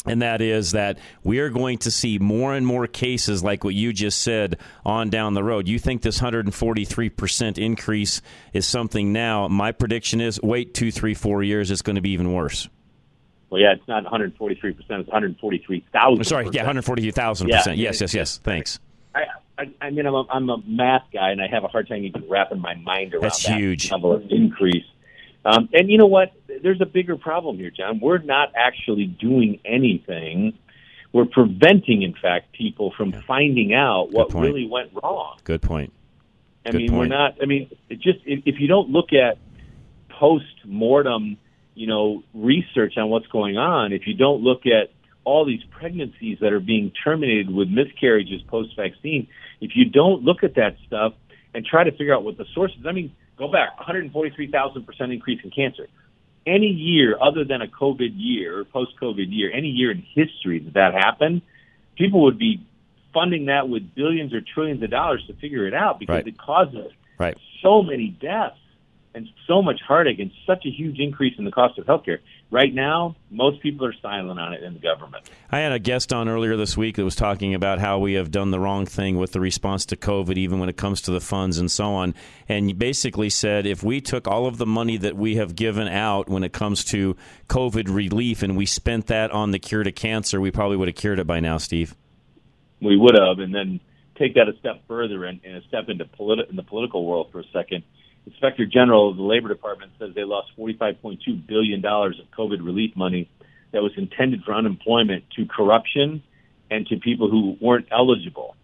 [0.06, 3.74] and that is that we are going to see more and more cases like what
[3.74, 5.66] you just said on down the road.
[5.66, 8.20] You think this 143% increase
[8.52, 9.48] is something now.
[9.48, 12.68] My prediction is wait two, three, four years, it's going to be even worse.
[13.50, 16.24] Well, yeah, it's not 143%, it's 143,000.
[16.24, 17.76] Sorry, yeah, 143,000%.
[17.76, 18.38] Yes, yes, yes.
[18.38, 18.80] Thanks.
[19.14, 19.24] I,
[19.58, 22.04] I, I mean, I'm a, I'm a math guy, and I have a hard time
[22.04, 23.90] even wrapping my mind around That's that huge.
[23.92, 24.84] level of increase.
[25.44, 26.32] Um, and you know what?
[26.62, 28.00] There's a bigger problem here, John.
[28.00, 30.58] We're not actually doing anything.
[31.12, 33.20] We're preventing, in fact, people from yeah.
[33.26, 34.46] finding out what point.
[34.46, 35.38] really went wrong.
[35.44, 35.92] Good point.
[36.66, 36.98] I Good mean, point.
[36.98, 37.36] we're not.
[37.42, 39.38] I mean, it just if, if you don't look at
[40.08, 41.36] post mortem,
[41.74, 44.90] you know, research on what's going on, if you don't look at
[45.24, 49.26] all these pregnancies that are being terminated with miscarriages post vaccine,
[49.60, 51.14] if you don't look at that stuff
[51.54, 55.40] and try to figure out what the source is, I mean, Go back, 143,000% increase
[55.42, 55.88] in cancer.
[56.46, 60.60] Any year other than a COVID year or post COVID year, any year in history
[60.60, 61.42] that that happened,
[61.96, 62.64] people would be
[63.12, 66.26] funding that with billions or trillions of dollars to figure it out because right.
[66.26, 67.36] it causes right.
[67.62, 68.58] so many deaths
[69.14, 72.18] and so much heartache and such a huge increase in the cost of healthcare.
[72.50, 75.30] Right now, most people are silent on it in the government.
[75.50, 78.30] I had a guest on earlier this week that was talking about how we have
[78.30, 81.20] done the wrong thing with the response to COVID, even when it comes to the
[81.20, 82.14] funds and so on.
[82.48, 86.28] And basically said if we took all of the money that we have given out
[86.28, 87.16] when it comes to
[87.48, 90.96] COVID relief and we spent that on the cure to cancer, we probably would have
[90.96, 91.94] cured it by now, Steve.
[92.80, 93.38] We would have.
[93.38, 93.80] And then
[94.18, 97.30] take that a step further and, and a step into politi- in the political world
[97.32, 97.84] for a second
[98.26, 103.28] Inspector General of the Labor Department says they lost $45.2 billion of COVID relief money
[103.72, 106.22] that was intended for unemployment to corruption
[106.70, 108.56] and to people who weren't eligible.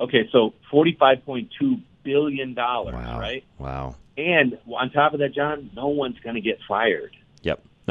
[0.00, 3.18] Okay, so $45.2 billion, wow.
[3.18, 3.44] right?
[3.58, 3.96] Wow.
[4.16, 7.16] And on top of that, John, no one's going to get fired.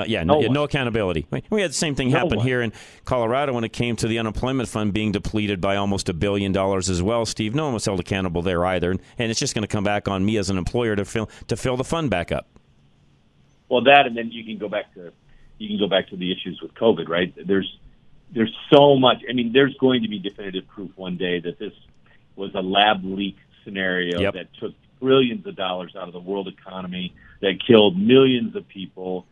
[0.05, 1.25] Yeah, no, no, no accountability.
[1.49, 2.45] We had the same thing No happen one.
[2.47, 2.71] here in
[3.05, 6.89] Colorado when it came to the unemployment fund being depleted by almost a billion dollars
[6.89, 7.25] as well.
[7.25, 10.07] Steve, no one was held accountable there either, and it's just going to come back
[10.07, 12.47] on me as an employer to fill to fill the fund back up.
[13.69, 15.11] Well, that, and then you can go back to
[15.57, 17.33] you can go back to the issues with COVID, right?
[17.47, 17.77] There's
[18.31, 19.17] there's so much.
[19.29, 21.73] I mean, there's going to be definitive proof one day that this
[22.35, 24.33] was a lab leak scenario Yep.
[24.35, 29.25] that took trillions of dollars out of the world economy, that killed millions of people,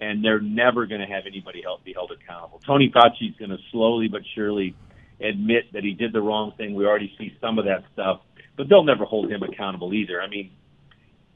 [0.00, 2.60] and they're never going to have anybody held, be held accountable.
[2.66, 4.74] Tony Fauci's going to slowly but surely
[5.20, 6.74] admit that he did the wrong thing.
[6.74, 8.20] We already see some of that stuff,
[8.56, 10.20] but they'll never hold him accountable either.
[10.20, 10.50] I mean,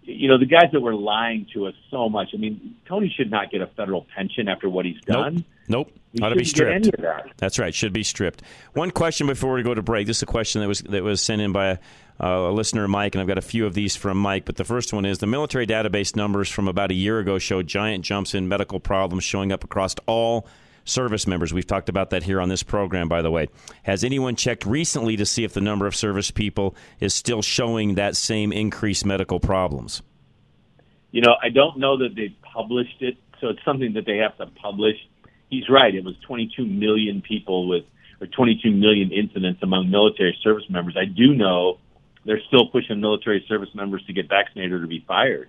[0.02, 2.28] you know, the guys that were lying to us so much.
[2.34, 5.44] I mean, Tony should not get a federal pension after what he's done.
[5.68, 5.90] Nope.
[6.12, 6.84] He Ought to be stripped.
[6.84, 7.32] get any of that.
[7.38, 7.74] That's right.
[7.74, 8.42] Should be stripped.
[8.74, 10.06] One question before we go to break.
[10.06, 11.78] This is a question that was that was sent in by a,
[12.22, 14.44] uh, a listener, Mike, and I've got a few of these from Mike.
[14.44, 17.62] But the first one is the military database numbers from about a year ago show
[17.62, 20.46] giant jumps in medical problems showing up across all
[20.84, 21.52] service members.
[21.52, 23.48] We've talked about that here on this program, by the way.
[23.82, 27.94] Has anyone checked recently to see if the number of service people is still showing
[27.94, 30.02] that same increased medical problems?
[31.10, 34.36] You know, I don't know that they've published it, so it's something that they have
[34.38, 34.96] to publish.
[35.48, 35.94] He's right.
[35.94, 37.84] It was 22 million people with,
[38.20, 40.96] or 22 million incidents among military service members.
[41.00, 41.78] I do know
[42.24, 45.48] they're still pushing military service members to get vaccinated or to be fired.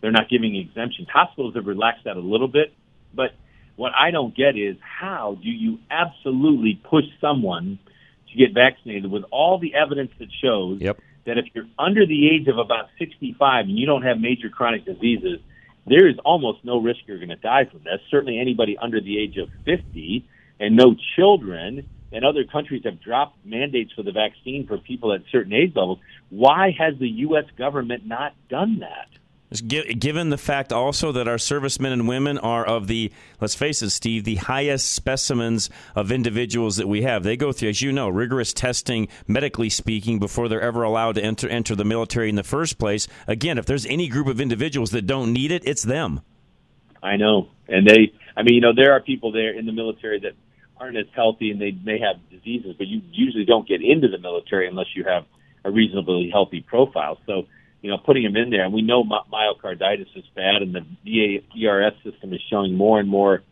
[0.00, 1.08] They're not giving exemptions.
[1.12, 2.72] Hospitals have relaxed that a little bit,
[3.14, 3.34] but
[3.76, 7.78] what I don't get is how do you absolutely push someone
[8.30, 11.00] to get vaccinated with all the evidence that shows Yep.
[11.24, 14.84] that if you're under the age of about 65 and you don't have major chronic
[14.84, 15.38] diseases,
[15.86, 18.00] there is almost no risk you're going to die from this.
[18.10, 20.24] Certainly anybody under the age of 50
[20.60, 25.22] and no children and other countries have dropped mandates for the vaccine for people at
[25.30, 25.98] certain age levels.
[26.30, 27.44] Why has the U.S.
[27.56, 29.08] government not done that?
[29.52, 33.90] Given the fact also that our servicemen and women are of the, let's face it,
[33.90, 37.22] Steve, the highest specimens of individuals that we have.
[37.22, 41.22] They go through, as you know, rigorous testing, medically speaking, before they're ever allowed to
[41.22, 43.06] enter enter the military in the first place.
[43.28, 46.22] Again, if there's any group of individuals that don't need it, it's them.
[47.02, 47.50] I know.
[47.68, 50.32] And they, I mean, you know, there are people there in the military that
[50.82, 54.18] aren't as healthy and they may have diseases, but you usually don't get into the
[54.18, 55.24] military unless you have
[55.64, 57.18] a reasonably healthy profile.
[57.24, 57.46] So,
[57.82, 60.84] you know, putting them in there, and we know my- myocarditis is bad, and the
[61.04, 63.42] VA ERS system is showing more and more,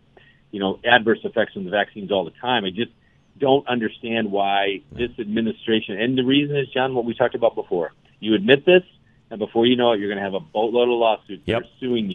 [0.51, 2.65] you know, adverse effects from the vaccines all the time.
[2.65, 2.91] I just
[3.39, 7.93] don't understand why this administration, and the reason is, John, what we talked about before.
[8.19, 8.83] You admit this,
[9.31, 12.09] and before you know it, you're going to have a boatload of lawsuits are suing
[12.09, 12.15] you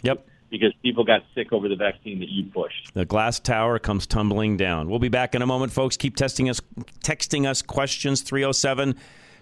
[0.59, 2.93] because people got sick over the vaccine that you pushed.
[2.93, 4.89] The glass tower comes tumbling down.
[4.89, 5.97] We'll be back in a moment, folks.
[5.97, 6.61] Keep testing us,
[7.03, 8.95] texting us questions 307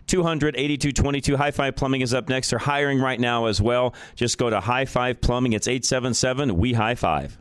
[0.07, 1.37] 200 8222.
[1.37, 2.49] High Five Plumbing is up next.
[2.49, 3.93] They're hiring right now as well.
[4.15, 5.53] Just go to High Five Plumbing.
[5.53, 7.37] It's 877 We High Five.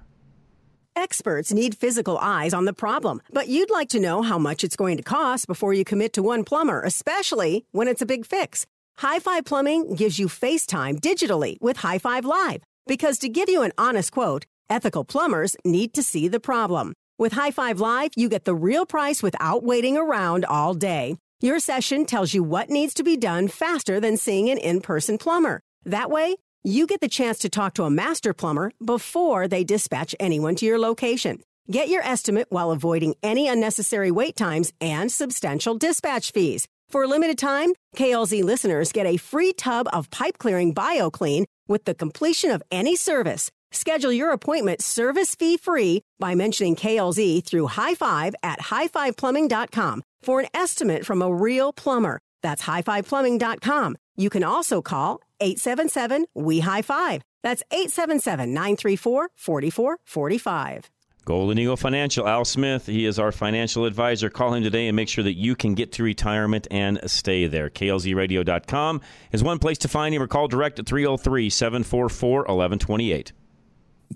[0.95, 4.77] Experts need physical eyes on the problem, but you'd like to know how much it's
[4.77, 8.67] going to cost before you commit to one plumber, especially when it's a big fix.
[8.99, 13.63] High Five Plumbing gives you FaceTime digitally with High Five Live because to give you
[13.63, 16.93] an honest quote, ethical plumbers need to see the problem.
[17.19, 21.17] With High Five Live, you get the real price without waiting around all day.
[21.41, 25.19] Your session tells you what needs to be done faster than seeing an in person
[25.19, 25.61] plumber.
[25.85, 30.15] That way, you get the chance to talk to a master plumber before they dispatch
[30.21, 31.43] anyone to your location.
[31.71, 36.67] Get your estimate while avoiding any unnecessary wait times and substantial dispatch fees.
[36.89, 41.85] For a limited time, KLZ listeners get a free tub of pipe clearing BioClean with
[41.85, 43.51] the completion of any service.
[43.71, 50.41] Schedule your appointment service fee free by mentioning KLZ through High Five at highfiveplumbing.com for
[50.41, 52.21] an estimate from a real plumber.
[52.43, 53.97] That's highfiveplumbing.com.
[54.17, 57.23] You can also call 877 We High Five.
[57.43, 60.91] That's 877 934 4445.
[61.25, 62.87] Golden Eagle Financial, Al Smith.
[62.87, 64.29] He is our financial advisor.
[64.29, 67.71] Call him today and make sure that you can get to retirement and stay there.
[67.71, 73.33] KLZradio.com is one place to find him or call direct at 303 744 1128.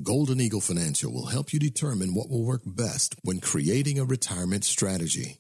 [0.03, 4.65] Golden Eagle Financial will help you determine what will work best when creating a retirement
[4.65, 5.39] strategy.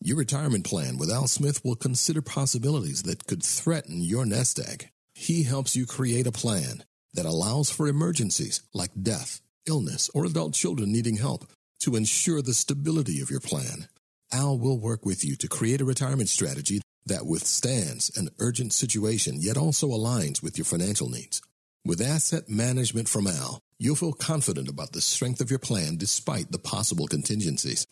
[0.00, 4.90] Your retirement plan with Al Smith will consider possibilities that could threaten your nest egg.
[5.14, 10.54] He helps you create a plan that allows for emergencies like death, illness, or adult
[10.54, 11.44] children needing help
[11.80, 13.88] to ensure the stability of your plan.
[14.32, 19.36] Al will work with you to create a retirement strategy that withstands an urgent situation
[19.40, 21.40] yet also aligns with your financial needs.
[21.84, 26.52] With asset management from Al, you'll feel confident about the strength of your plan despite
[26.52, 27.86] the possible contingencies.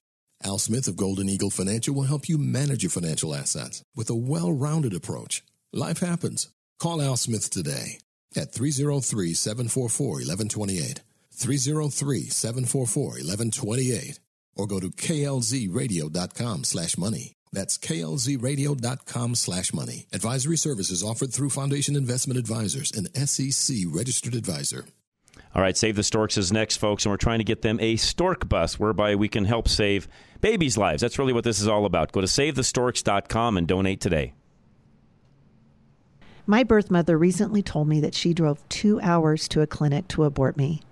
[0.45, 4.15] Al Smith of Golden Eagle Financial will help you manage your financial assets with a
[4.15, 5.43] well rounded approach.
[5.73, 6.49] Life happens.
[6.79, 8.01] Call Al Smith today
[8.37, 11.01] at 303 744 1128.
[11.37, 14.21] 303 744 1128.
[14.57, 17.33] Or go to klzradio.com slash money.
[17.53, 20.07] That's klzradio.com slash money.
[20.13, 24.87] Advisory services offered through Foundation Investment Advisors, an SEC registered advisor.
[25.55, 27.97] All right, Save the Storks is next, folks, and we're trying to get them a
[27.97, 30.07] stork bus whereby we can help save
[30.43, 31.01] babies' lives.
[31.01, 32.13] That's really what this is all about.
[32.13, 34.35] Go to SaveTheStorks.com and donate today.
[36.47, 40.25] My birth mother recently told me that she drove two hours to a clinic to
[40.25, 40.83] abort me.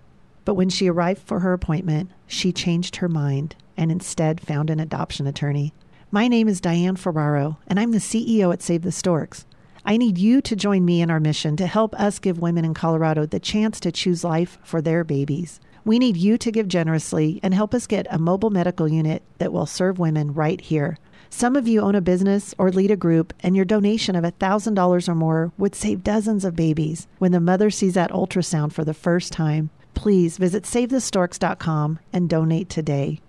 [0.45, 4.81] But when she arrived for her appointment, she changed her mind and instead found an
[4.81, 5.73] adoption attorney.
[6.11, 9.47] My name is Diane Ferraro, and I'm the CEO at Save the Storks.
[9.85, 12.73] I need you to join me in our mission to help us give women in
[12.73, 15.61] Colorado the chance to choose life for their babies.
[15.85, 19.53] We need you to give generously and help us get a mobile medical unit that
[19.53, 20.99] will serve women right here.
[21.29, 25.09] Some of you own a business or lead a group, and your donation of $1,000
[25.09, 28.95] or more would save dozens of babies when the mother sees that ultrasound for the
[28.95, 29.69] first time.
[29.95, 33.21] Please visit SaveTheStorks.com and donate today.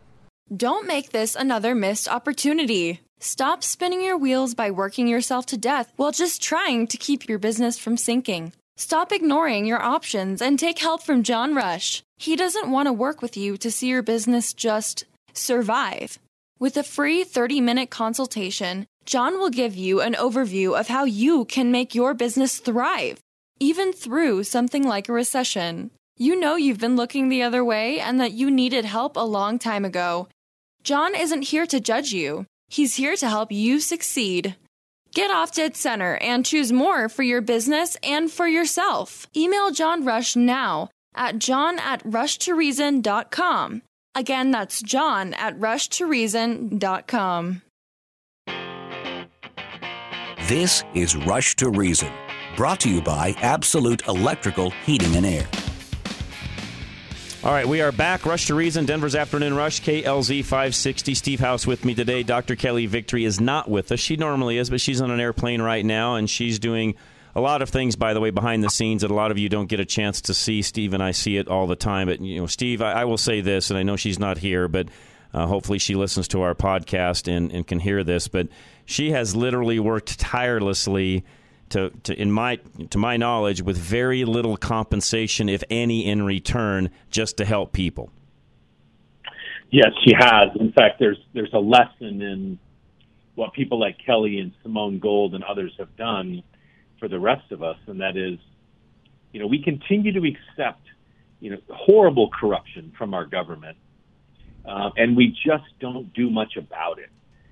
[0.55, 3.01] Don't make this another missed opportunity.
[3.19, 7.39] Stop spinning your wheels by working yourself to death while just trying to keep your
[7.39, 8.53] business from sinking.
[8.77, 12.03] Stop ignoring your options and take help from John Rush.
[12.17, 16.19] He doesn't want to work with you to see your business just survive.
[16.59, 21.45] With a free 30 minute consultation, John will give you an overview of how you
[21.45, 23.19] can make your business thrive,
[23.59, 25.91] even through something like a recession.
[26.17, 29.59] You know you've been looking the other way and that you needed help a long
[29.59, 30.29] time ago.
[30.81, 34.55] John isn't here to judge you, he's here to help you succeed.
[35.13, 39.27] Get off dead center and choose more for your business and for yourself.
[39.35, 43.81] Email John Rush now at john at rushtoreason.com.
[44.15, 47.61] Again, that's john at rushtoreason.com.
[50.47, 52.13] This is Rush to Reason,
[52.55, 55.45] brought to you by Absolute Electrical Heating and Air.
[57.45, 58.25] All right, we are back.
[58.25, 61.13] Rush to Reason, Denver's Afternoon Rush, KLZ 560.
[61.13, 62.23] Steve House with me today.
[62.23, 62.55] Dr.
[62.55, 63.99] Kelly Victory is not with us.
[63.99, 66.95] She normally is, but she's on an airplane right now, and she's doing
[67.35, 69.47] a lot of things, by the way, behind the scenes that a lot of you
[69.47, 70.63] don't get a chance to see.
[70.63, 72.07] Steve and I see it all the time.
[72.07, 74.67] But, you know, Steve, I, I will say this, and I know she's not here,
[74.67, 74.87] but
[75.31, 78.27] uh, hopefully she listens to our podcast and, and can hear this.
[78.27, 78.47] But
[78.85, 81.23] she has literally worked tirelessly
[81.69, 82.57] to, to in my
[82.89, 88.11] to my knowledge with very little compensation if any in return just to help people.
[89.71, 90.49] Yes she has.
[90.59, 92.59] In fact there's there's a lesson in
[93.35, 96.41] what people like kelly and simone gold and others have done
[96.99, 98.39] for the rest of us and that is
[99.33, 100.81] you know we continue to accept
[101.41, 103.77] you know horrible corruption from our government
[104.65, 107.09] uh, and we just don't do much about it.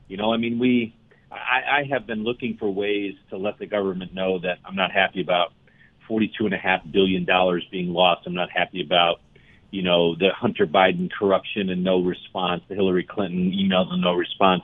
[0.07, 0.95] You know i mean we
[1.33, 4.91] I, I have been looking for ways to let the government know that I'm not
[4.91, 5.53] happy about
[6.07, 8.27] forty-two and a half billion dollars being lost.
[8.27, 9.21] I'm not happy about,
[9.71, 14.13] you know, the Hunter Biden corruption and no response, the Hillary Clinton emails and no
[14.13, 14.63] response.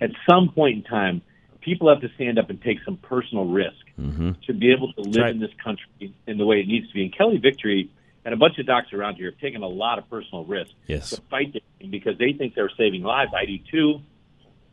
[0.00, 1.22] At some point in time,
[1.60, 4.32] people have to stand up and take some personal risk mm-hmm.
[4.46, 5.30] to be able to live right.
[5.32, 7.02] in this country in the way it needs to be.
[7.02, 7.90] And Kelly Victory
[8.24, 11.10] and a bunch of docs around here have taken a lot of personal risk yes.
[11.10, 13.32] to fight this because they think they're saving lives.
[13.34, 14.00] I do too,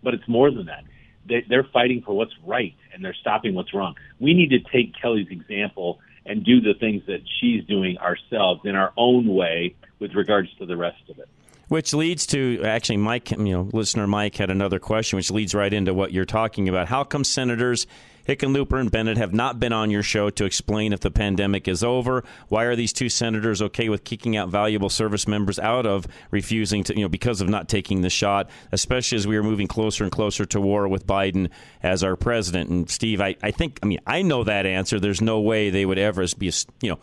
[0.03, 0.83] but it's more than that
[1.27, 3.95] they, they're fighting for what's right and they're stopping what's wrong.
[4.19, 8.75] We need to take Kelly's example and do the things that she's doing ourselves in
[8.75, 11.29] our own way with regards to the rest of it.
[11.67, 15.73] Which leads to actually, Mike, you know, listener Mike had another question, which leads right
[15.73, 16.87] into what you're talking about.
[16.87, 17.87] How come senators
[18.27, 21.83] Hickenlooper and Bennet have not been on your show to explain if the pandemic is
[21.83, 22.23] over.
[22.47, 26.83] Why are these two senators okay with kicking out valuable service members out of refusing
[26.85, 30.03] to, you know, because of not taking the shot, especially as we are moving closer
[30.03, 31.49] and closer to war with Biden
[31.83, 32.69] as our president?
[32.69, 34.99] And Steve, I, I think, I mean, I know that answer.
[34.99, 36.51] There's no way they would ever be,
[36.81, 36.99] you know,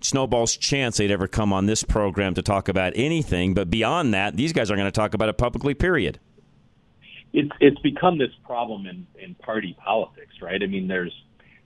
[0.00, 3.54] Snowball's chance they'd ever come on this program to talk about anything.
[3.54, 6.18] But beyond that, these guys aren't going to talk about it publicly, period
[7.34, 10.62] it's it's become this problem in in party politics, right?
[10.62, 11.12] I mean, there's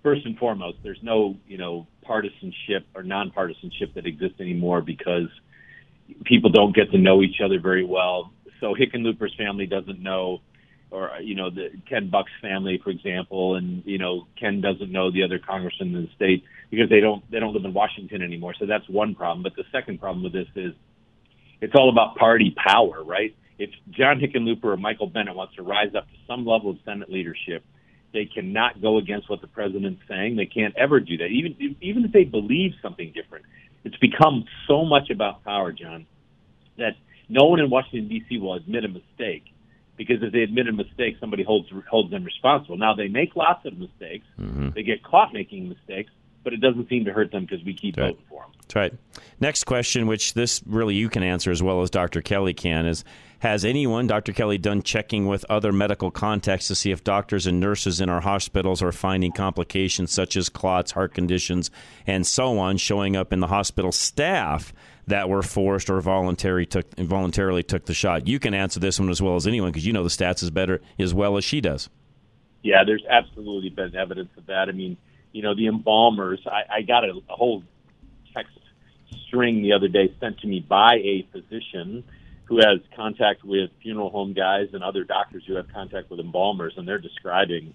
[0.02, 5.28] first and foremost, there's no you know partisanship or nonpartisanship that exists anymore because
[6.24, 8.32] people don't get to know each other very well.
[8.60, 10.40] So Hickenlooper's family doesn't know,
[10.90, 15.10] or you know, the Ken Buck's family, for example, and you know, Ken doesn't know
[15.12, 18.54] the other congressmen in the state because they don't they don't live in Washington anymore.
[18.58, 19.42] So that's one problem.
[19.42, 20.72] But the second problem with this is
[21.60, 23.36] it's all about party power, right?
[23.58, 27.10] If John Hickenlooper or Michael Bennet wants to rise up to some level of Senate
[27.10, 27.64] leadership,
[28.12, 30.36] they cannot go against what the president's saying.
[30.36, 33.44] They can't ever do that, even even if they believe something different.
[33.84, 36.06] It's become so much about power, John,
[36.78, 36.96] that
[37.28, 38.38] no one in Washington D.C.
[38.38, 39.44] will admit a mistake
[39.96, 42.78] because if they admit a mistake, somebody holds holds them responsible.
[42.78, 44.26] Now they make lots of mistakes.
[44.40, 44.70] Mm-hmm.
[44.70, 46.10] They get caught making mistakes,
[46.44, 48.28] but it doesn't seem to hurt them because we keep That's voting right.
[48.28, 48.52] for them.
[48.62, 48.94] That's right.
[49.40, 52.22] Next question, which this really you can answer as well as Dr.
[52.22, 53.04] Kelly can, is
[53.40, 54.32] has anyone, Dr.
[54.32, 58.20] Kelly, done checking with other medical contacts to see if doctors and nurses in our
[58.20, 61.70] hospitals are finding complications such as clots, heart conditions,
[62.06, 64.72] and so on showing up in the hospital staff
[65.06, 68.26] that were forced or voluntary took, voluntarily took the shot?
[68.26, 70.50] You can answer this one as well as anyone because you know the stats as
[70.50, 71.88] better as well as she does.
[72.62, 74.68] Yeah, there's absolutely been evidence of that.
[74.68, 74.96] I mean,
[75.32, 76.40] you know, the embalmers.
[76.44, 77.62] I, I got a whole
[78.34, 78.52] text
[79.26, 82.02] string the other day sent to me by a physician
[82.48, 86.72] who has contact with funeral home guys and other doctors who have contact with embalmers,
[86.78, 87.74] and they're describing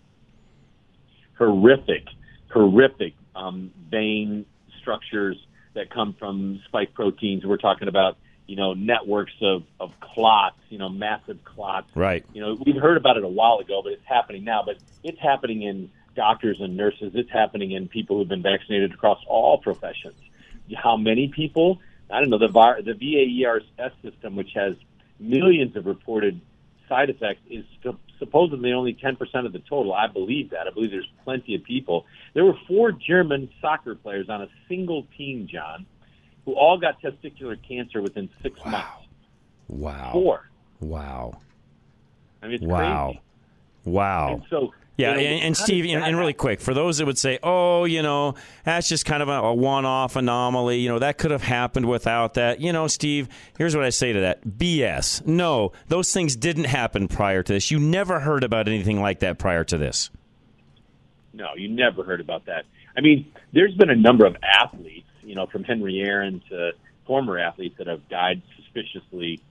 [1.38, 2.06] horrific,
[2.52, 4.46] horrific um, vein
[4.82, 5.38] structures
[5.76, 7.46] that come from spike proteins.
[7.46, 8.18] We're talking about
[8.48, 11.88] you know networks of of clots, you know massive clots.
[11.94, 12.26] Right.
[12.34, 14.64] You know we've heard about it a while ago, but it's happening now.
[14.66, 17.12] But it's happening in doctors and nurses.
[17.14, 20.16] It's happening in people who've been vaccinated across all professions.
[20.76, 21.80] How many people?
[22.14, 22.38] I don't know.
[22.38, 23.64] The VAR, the VAERS
[24.02, 24.76] system, which has
[25.20, 26.40] millions of reported
[26.88, 29.94] side effects, is sup- supposedly only 10% of the total.
[29.94, 30.68] I believe that.
[30.68, 32.06] I believe there's plenty of people.
[32.34, 35.86] There were four German soccer players on a single team, John,
[36.46, 38.88] who all got testicular cancer within six months.
[39.68, 40.10] Wow.
[40.14, 40.50] Four.
[40.82, 41.40] Wow.
[42.42, 43.06] I mean, it's Wow.
[43.08, 43.22] crazy.
[43.86, 44.34] Wow.
[44.34, 47.06] And so, Yeah, you know, and, and Steve, and, and really quick, for those that
[47.08, 51.00] would say, "Oh, you know, that's just kind of a, a one-off anomaly," you know,
[51.00, 52.62] that could have happened without that.
[52.62, 53.28] You know, Steve,
[53.58, 55.26] here's what I say to that: BS.
[55.26, 57.72] No, those things didn't happen prior to this.
[57.72, 60.12] You never heard about anything like that prior to this.
[61.34, 62.66] No, you never heard about that.
[62.96, 66.74] I mean, there's been a number of athletes, you know, from Henry Aaron to
[67.08, 69.42] former athletes that have died suspiciously,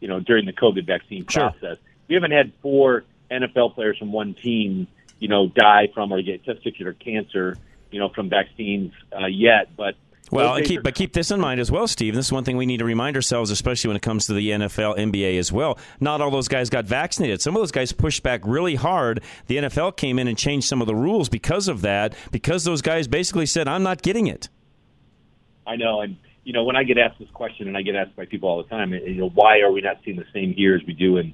[0.00, 1.50] you know, during the COVID vaccine Sure.
[1.50, 1.78] process.
[2.08, 3.04] We haven't had four
[3.40, 4.86] NFL players from one team,
[5.18, 7.56] you know, die from or get testicular cancer,
[7.90, 9.76] you know, from vaccines uh, yet.
[9.76, 9.94] But
[10.30, 12.14] Well, and keep, but keep this in mind as well, Steve.
[12.14, 14.50] This is one thing we need to remind ourselves, especially when it comes to the
[14.50, 15.78] NFL, NBA as well.
[16.00, 17.40] Not all those guys got vaccinated.
[17.40, 19.22] Some of those guys pushed back really hard.
[19.46, 22.82] The NFL came in and changed some of the rules because of that, because those
[22.82, 24.48] guys basically said, I'm not getting it.
[25.66, 28.14] I know, and you know, when I get asked this question, and I get asked
[28.16, 30.74] by people all the time, you know, why are we not seeing the same here
[30.74, 31.32] as we do in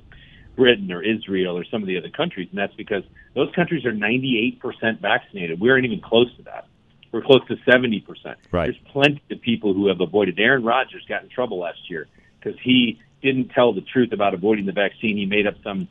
[0.57, 2.48] Britain or Israel or some of the other countries?
[2.51, 5.61] And that's because those countries are 98% vaccinated.
[5.61, 6.66] We aren't even close to that.
[7.12, 8.05] We're close to 70%.
[8.53, 8.66] Right.
[8.66, 10.38] There's plenty of people who have avoided.
[10.38, 12.07] Aaron Rodgers got in trouble last year
[12.38, 15.16] because he didn't tell the truth about avoiding the vaccine.
[15.16, 15.88] He made up some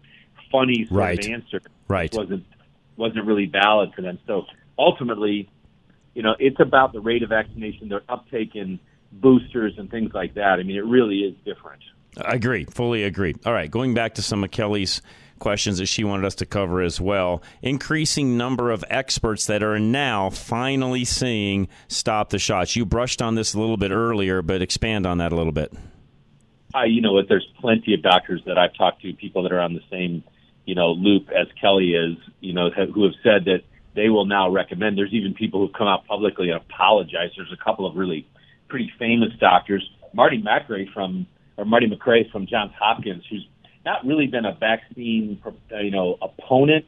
[0.52, 1.26] funny sort Right.
[1.26, 1.62] of answer.
[1.88, 2.14] Right.
[2.14, 2.46] Wasn't
[2.96, 4.20] wasn't really valid for them.
[4.28, 4.46] So
[4.78, 5.50] ultimately,
[6.14, 8.78] you know, it's about the rate of vaccination, their uptake in
[9.12, 10.60] boosters and things like that.
[10.60, 11.82] I mean, it really is different.
[12.20, 13.36] I agree, fully agree.
[13.46, 15.02] All right, going back to some of Kelly's
[15.40, 17.42] questions that she wanted us to cover as well.
[17.62, 22.76] Increasing number of experts that are now finally seeing stop the shots.
[22.76, 25.74] You brushed on this a little bit earlier, but expand on that a little bit.
[26.74, 29.60] I, you know, what there's plenty of doctors that I've talked to, people that are
[29.60, 30.24] on the same,
[30.66, 33.62] you know, loop as Kelly is, you know, who have said that
[33.96, 34.98] they will now recommend.
[34.98, 37.34] There's even people who've come out publicly and apologized.
[37.38, 38.28] There's a couple of really
[38.68, 41.26] pretty famous doctors, Marty Makary from,
[41.60, 43.46] or Marty Makary from Johns Hopkins, who's
[43.86, 45.42] not really been a vaccine,
[45.82, 46.86] you know, opponent.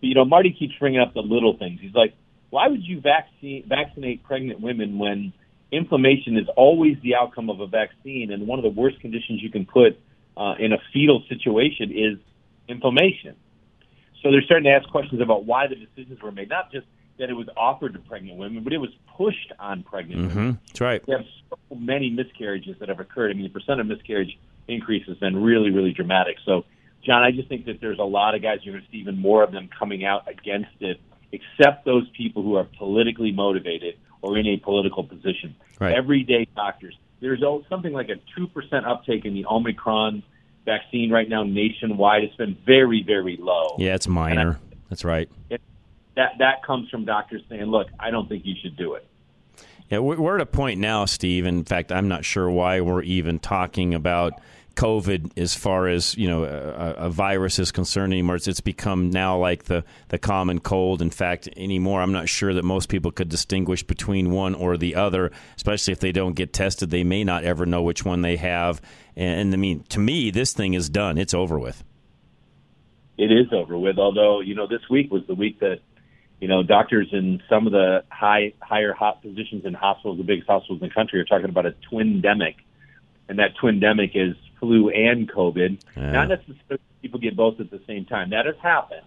[0.00, 1.78] But, you know, Marty keeps bringing up the little things.
[1.80, 2.14] He's like,
[2.50, 5.32] why would you vaccine, vaccinate pregnant women when
[5.70, 8.32] inflammation is always the outcome of a vaccine?
[8.32, 10.00] And one of the worst conditions you can put
[10.36, 12.18] uh, in a fetal situation is
[12.68, 13.36] inflammation.
[14.22, 16.86] So they're starting to ask questions about why the decisions were made, not just
[17.20, 20.54] that it was offered to pregnant women, but it was pushed on pregnant women.
[20.54, 20.64] Mm-hmm.
[20.66, 21.06] That's right.
[21.06, 23.30] We have so many miscarriages that have occurred.
[23.30, 26.36] I mean, the percent of miscarriage increase has been really, really dramatic.
[26.44, 26.64] So,
[27.04, 29.18] John, I just think that there's a lot of guys, you're going to see even
[29.18, 31.00] more of them coming out against it,
[31.32, 35.54] except those people who are politically motivated or in a political position.
[35.78, 35.94] Right.
[35.94, 36.96] Everyday doctors.
[37.20, 40.22] There's something like a 2% uptake in the Omicron
[40.64, 42.24] vaccine right now nationwide.
[42.24, 43.76] It's been very, very low.
[43.78, 44.58] Yeah, it's minor.
[44.88, 45.28] That's right.
[45.48, 45.60] It,
[46.20, 49.06] that, that comes from doctors saying, look, I don't think you should do it.
[49.90, 51.46] Yeah, we- we're at a point now, Steve.
[51.46, 54.34] In fact, I'm not sure why we're even talking about
[54.76, 58.36] COVID as far as you know a, a virus is concerned anymore.
[58.36, 61.02] It's, it's become now like the the common cold.
[61.02, 64.94] In fact, anymore, I'm not sure that most people could distinguish between one or the
[64.94, 65.32] other.
[65.56, 68.80] Especially if they don't get tested, they may not ever know which one they have.
[69.16, 71.18] And, and I mean, to me, this thing is done.
[71.18, 71.82] It's over with.
[73.18, 73.98] it is over with.
[73.98, 75.80] Although you know, this week was the week that
[76.40, 80.48] you know doctors in some of the high higher hot positions in hospitals, the biggest
[80.48, 82.56] hospitals in the country, are talking about a twindemic,
[83.28, 85.80] and that twindemic is flu and COVID.
[85.96, 86.10] Yeah.
[86.12, 88.30] Not necessarily people get both at the same time.
[88.30, 89.06] That has happened,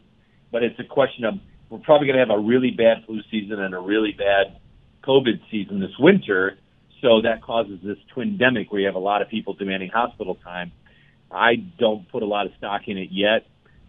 [0.51, 1.35] but it's a question of
[1.69, 4.59] we're probably going to have a really bad flu season and a really bad
[5.03, 6.57] COVID season this winter.
[7.01, 10.71] So that causes this twindemic where you have a lot of people demanding hospital time.
[11.31, 13.45] I don't put a lot of stock in it yet.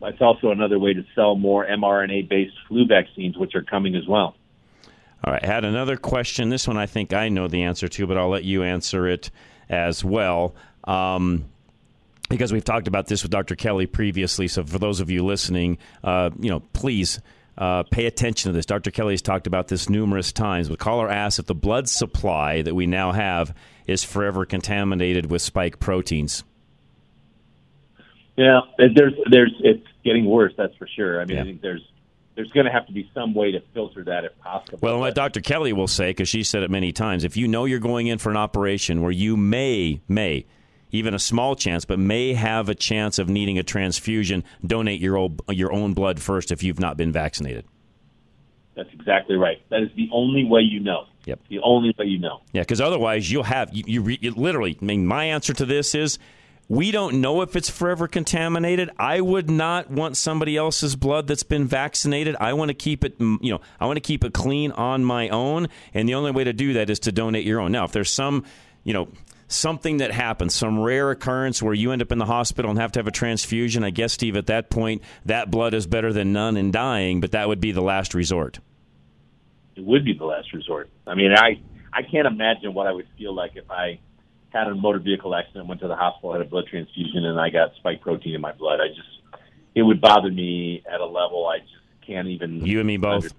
[0.07, 4.07] It's also another way to sell more mRNA based flu vaccines, which are coming as
[4.07, 4.37] well.
[5.25, 6.51] All right, I had another question.
[6.51, 9.31] This one I think I know the answer to, but I'll let you answer it
[9.69, 10.55] as well.
[10.85, 11.47] Um,
[12.29, 13.55] because we've talked about this with Dr.
[13.55, 14.49] Kelly previously.
[14.49, 17.21] So for those of you listening, uh, you know, please
[17.57, 18.67] uh, pay attention to this.
[18.67, 18.91] Dr.
[18.91, 20.69] Kelly has talked about this numerous times.
[20.69, 23.55] But caller asks if the blood supply that we now have
[23.87, 26.45] is forever contaminated with spike proteins.
[28.37, 30.53] Yeah, there's there's it's getting worse.
[30.57, 31.21] That's for sure.
[31.21, 31.87] I mean, I think there's
[32.35, 34.79] there's going to have to be some way to filter that if possible.
[34.83, 35.41] Well, what Dr.
[35.41, 38.19] Kelly will say, because she said it many times, if you know you're going in
[38.19, 40.47] for an operation where you may, may,
[40.91, 45.17] even a small chance, but may have a chance of needing a transfusion, donate your
[45.17, 47.65] old, your own blood first if you've not been vaccinated.
[48.75, 49.63] That's exactly right.
[49.71, 51.07] That is the only way you know.
[51.27, 51.41] Yep.
[51.49, 52.41] The only way you know.
[52.53, 54.77] Yeah, because otherwise you'll have you, you, you literally.
[54.81, 56.19] I mean, my answer to this is
[56.69, 58.91] we don't know if it's forever contaminated.
[58.99, 62.37] I would not want somebody else's blood that's been vaccinated.
[62.41, 65.05] I want to keep it, mm, you know, I want to keep it clean on
[65.05, 67.73] my own, and the only way to do that is to donate your own.
[67.73, 68.45] Now, if there's some,
[68.83, 69.09] you know,
[69.49, 72.93] something that happens, some rare occurrence where you end up in the hospital and have
[72.93, 76.33] to have a transfusion, I guess, Steve, at that point, that blood is better than
[76.33, 78.59] none and dying, but that would be the last resort.
[79.77, 80.89] It would be the last resort.
[81.07, 81.61] I mean, I
[81.93, 84.01] I can't imagine what I would feel like if I
[84.55, 87.51] had a motor vehicle accident, went to the hospital, had a blood transfusion, and I
[87.51, 88.81] got spike protein in my blood.
[88.81, 89.41] I just
[89.75, 91.73] it would bother me at a level I just
[92.07, 92.65] can't even.
[92.65, 93.35] You and me both.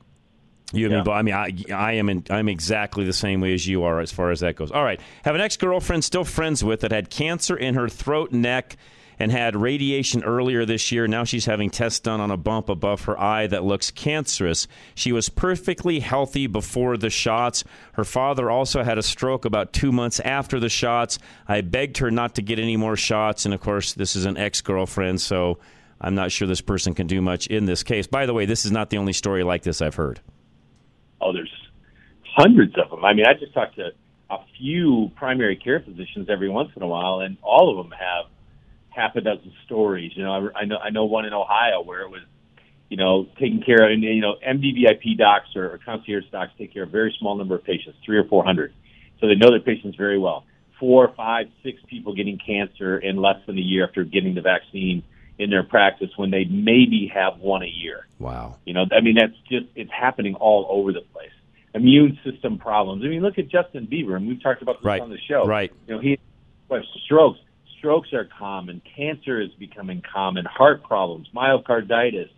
[0.73, 0.97] You and yeah.
[0.99, 1.13] me both.
[1.13, 4.11] I mean, I, I am in, I'm exactly the same way as you are as
[4.11, 4.71] far as that goes.
[4.71, 8.31] All right, have an ex girlfriend still friends with that had cancer in her throat,
[8.31, 8.75] neck,
[9.19, 11.07] and had radiation earlier this year.
[11.07, 14.67] Now she's having tests done on a bump above her eye that looks cancerous.
[14.93, 17.63] She was perfectly healthy before the shots.
[17.93, 21.19] Her father also had a stroke about two months after the shots.
[21.47, 24.37] I begged her not to get any more shots, and of course, this is an
[24.37, 25.59] ex girlfriend, so
[26.01, 28.07] I'm not sure this person can do much in this case.
[28.07, 30.19] By the way, this is not the only story like this I've heard.
[31.21, 31.51] Oh, there's
[32.35, 33.05] hundreds of them.
[33.05, 33.91] I mean, I just talked to
[34.29, 38.25] a few primary care physicians every once in a while, and all of them have
[38.95, 40.11] half a dozen stories.
[40.15, 42.21] You know, I, I know I know one in Ohio where it was,
[42.89, 46.73] you know, taking care of, and you know, MDVIP docs or, or concierge docs take
[46.73, 48.73] care of a very small number of patients, three or four hundred,
[49.19, 50.45] so they know their patients very well.
[50.79, 55.03] Four, five, six people getting cancer in less than a year after getting the vaccine
[55.37, 58.07] in their practice when they maybe have one a year.
[58.19, 58.57] Wow.
[58.65, 61.31] You know, I mean, that's just it's happening all over the place.
[61.73, 63.03] Immune system problems.
[63.03, 65.01] I mean, look at Justin Bieber, and we've talked about this right.
[65.01, 65.45] on the show.
[65.45, 65.73] Right.
[65.87, 66.19] You know, he
[66.71, 67.39] has strokes
[67.85, 72.31] strokes are common, cancer is becoming common, heart problems, myocarditis,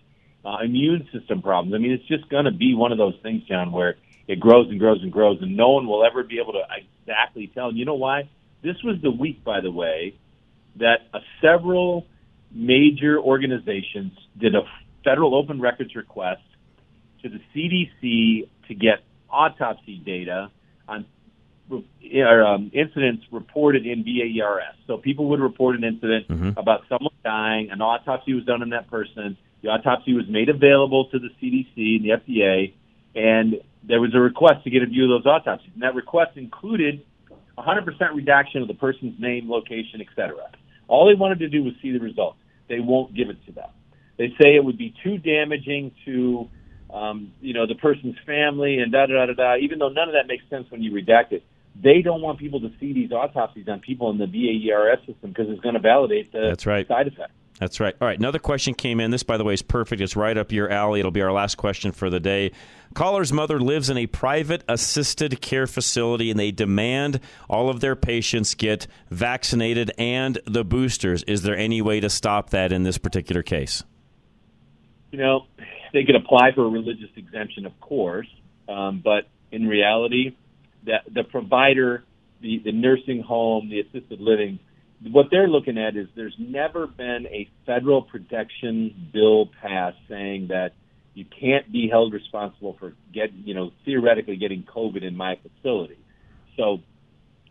[0.44, 1.74] uh, immune system problems.
[1.74, 3.96] I mean, it's just going to be one of those things, John, where
[4.28, 7.50] it grows and grows and grows, and no one will ever be able to exactly
[7.54, 7.70] tell.
[7.70, 8.30] And you know why?
[8.62, 10.16] This was the week, by the way,
[10.76, 12.06] that uh, several
[12.52, 14.64] major organizations did a
[15.06, 16.42] federal open records request
[17.24, 20.52] to the CDC to get autopsy data
[20.90, 21.06] on
[21.70, 24.76] or, um, incidents reported in VAERS.
[24.86, 26.58] So people would report an incident mm-hmm.
[26.58, 27.70] about someone dying.
[27.72, 29.38] An autopsy was done on that person.
[29.62, 32.74] The autopsy was made available to the CDC and the FDA,
[33.16, 35.72] and there was a request to get a view of those autopsies.
[35.74, 37.04] And that request included
[37.58, 40.36] 100% redaction of the person's name, location, etc.
[40.88, 42.38] All they wanted to do was see the results.
[42.70, 43.70] They won't give it to them.
[44.18, 46.50] They say it would be too damaging to,
[46.94, 49.56] um, you know, the person's family and da da da da.
[49.58, 51.44] Even though none of that makes sense when you redact it,
[51.82, 55.50] they don't want people to see these autopsies on people in the VAERS system because
[55.50, 56.88] it's going to validate the That's right.
[56.88, 57.34] side effects.
[57.60, 57.96] That's right.
[58.00, 58.18] All right.
[58.18, 59.10] Another question came in.
[59.10, 60.00] This, by the way, is perfect.
[60.00, 61.00] It's right up your alley.
[61.00, 62.52] It'll be our last question for the day.
[62.94, 67.20] Caller's mother lives in a private assisted care facility, and they demand
[67.50, 71.24] all of their patients get vaccinated and the boosters.
[71.24, 73.84] Is there any way to stop that in this particular case?
[75.12, 75.46] You know,
[75.94, 78.28] they could apply for a religious exemption, of course,
[78.70, 80.36] um, but in reality,
[80.88, 82.04] that the provider,
[82.42, 84.60] the, the nursing home, the assisted living,
[85.12, 90.72] what they're looking at is there's never been a federal protection bill passed saying that
[91.14, 95.98] you can't be held responsible for get you know theoretically getting COVID in my facility.
[96.58, 96.80] So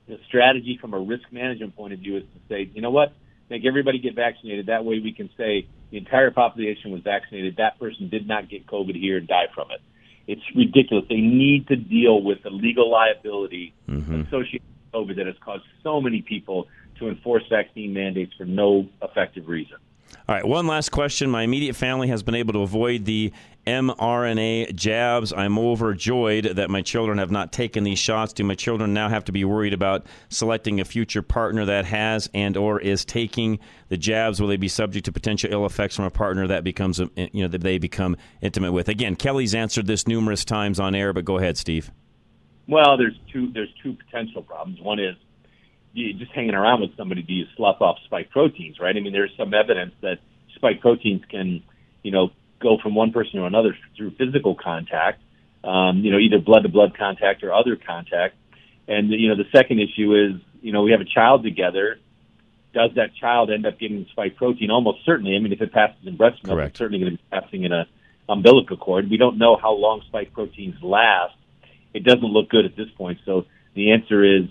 [0.09, 3.13] the strategy from a risk management point of view is to say, you know what,
[3.51, 4.67] make everybody get vaccinated.
[4.67, 7.57] That way we can say the entire population was vaccinated.
[7.59, 9.81] That person did not get COVID here and die from it.
[10.27, 11.05] It's ridiculous.
[11.09, 14.23] They need to deal with the legal liability mm-hmm.
[14.23, 16.69] associated with COVID that has caused so many people
[16.99, 19.77] to enforce vaccine mandates for no effective reason.
[20.29, 21.31] All right, one last question.
[21.31, 23.33] My immediate family has been able to avoid the
[23.67, 25.33] mRNA jabs.
[25.33, 28.33] I'm overjoyed that my children have not taken these shots.
[28.33, 32.29] Do my children now have to be worried about selecting a future partner that has
[32.35, 34.41] and or is taking the jabs?
[34.41, 37.43] Will they be subject to potential ill effects from a partner that becomes uh, you
[37.43, 38.89] know that they become intimate with?
[38.89, 41.91] Again, Kelly's answered this numerous times on air, but go ahead, Steve.
[42.69, 44.81] Well, there's two there's two potential problems.
[44.81, 45.17] One is
[45.97, 48.97] just hanging around with somebody, do you slough off spike proteins, right?
[48.97, 50.19] I mean, there's some evidence that
[50.55, 51.63] spike proteins can,
[52.03, 52.31] you know,
[52.61, 55.23] go from one person to another through physical contact,
[55.65, 58.35] um, you know, either blood to blood contact or other contact.
[58.89, 61.99] And, you know, the second issue is, you know, we have a child together.
[62.73, 64.71] Does that child end up getting spike protein?
[64.71, 65.35] Almost certainly.
[65.35, 66.71] I mean, if it passes in breast milk, Correct.
[66.71, 67.87] it's certainly going to be passing in a
[68.29, 69.09] umbilical cord.
[69.09, 71.35] We don't know how long spike proteins last.
[71.95, 73.19] It doesn't look good at this point.
[73.25, 74.45] So the answer is,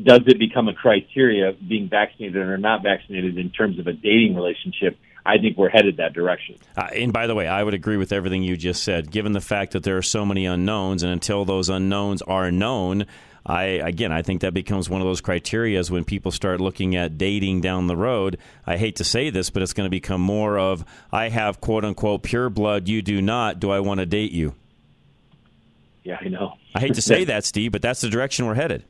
[0.00, 4.34] does it become a criteria being vaccinated or not vaccinated in terms of a dating
[4.34, 4.98] relationship?
[5.24, 6.56] I think we're headed that direction.
[6.76, 9.10] Uh, and by the way, I would agree with everything you just said.
[9.10, 13.06] Given the fact that there are so many unknowns, and until those unknowns are known,
[13.44, 17.18] I again, I think that becomes one of those criterias when people start looking at
[17.18, 18.38] dating down the road.
[18.66, 21.84] I hate to say this, but it's going to become more of I have quote
[21.84, 23.60] unquote pure blood, you do not.
[23.60, 24.54] Do I want to date you?
[26.02, 26.54] Yeah, I know.
[26.74, 28.84] I hate to say that, Steve, but that's the direction we're headed.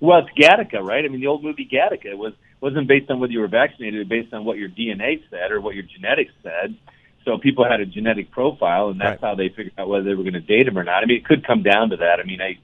[0.00, 1.04] Well, it's Gattaca, right?
[1.04, 3.98] I mean, the old movie Gattaca was wasn't based on whether you were vaccinated, it
[4.00, 6.76] was based on what your DNA said or what your genetics said.
[7.24, 9.28] So people had a genetic profile, and that's right.
[9.30, 11.02] how they figured out whether they were going to date him or not.
[11.02, 12.18] I mean, it could come down to that.
[12.18, 12.58] I mean, I,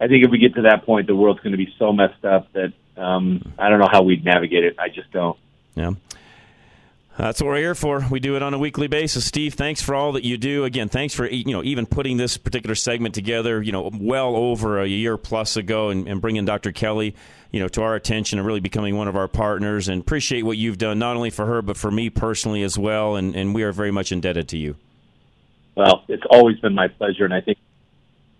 [0.00, 2.24] I think if we get to that point, the world's going to be so messed
[2.24, 4.76] up that um, I don't know how we'd navigate it.
[4.78, 5.36] I just don't.
[5.74, 5.92] Yeah.
[7.20, 8.02] That's what we're here for.
[8.10, 9.26] We do it on a weekly basis.
[9.26, 10.64] Steve, thanks for all that you do.
[10.64, 13.60] Again, thanks for you know even putting this particular segment together.
[13.60, 16.72] You know, well over a year plus ago, and, and bringing Dr.
[16.72, 17.14] Kelly,
[17.50, 19.86] you know, to our attention and really becoming one of our partners.
[19.88, 23.16] And appreciate what you've done not only for her but for me personally as well.
[23.16, 24.76] And, and we are very much indebted to you.
[25.76, 27.58] Well, it's always been my pleasure, and I think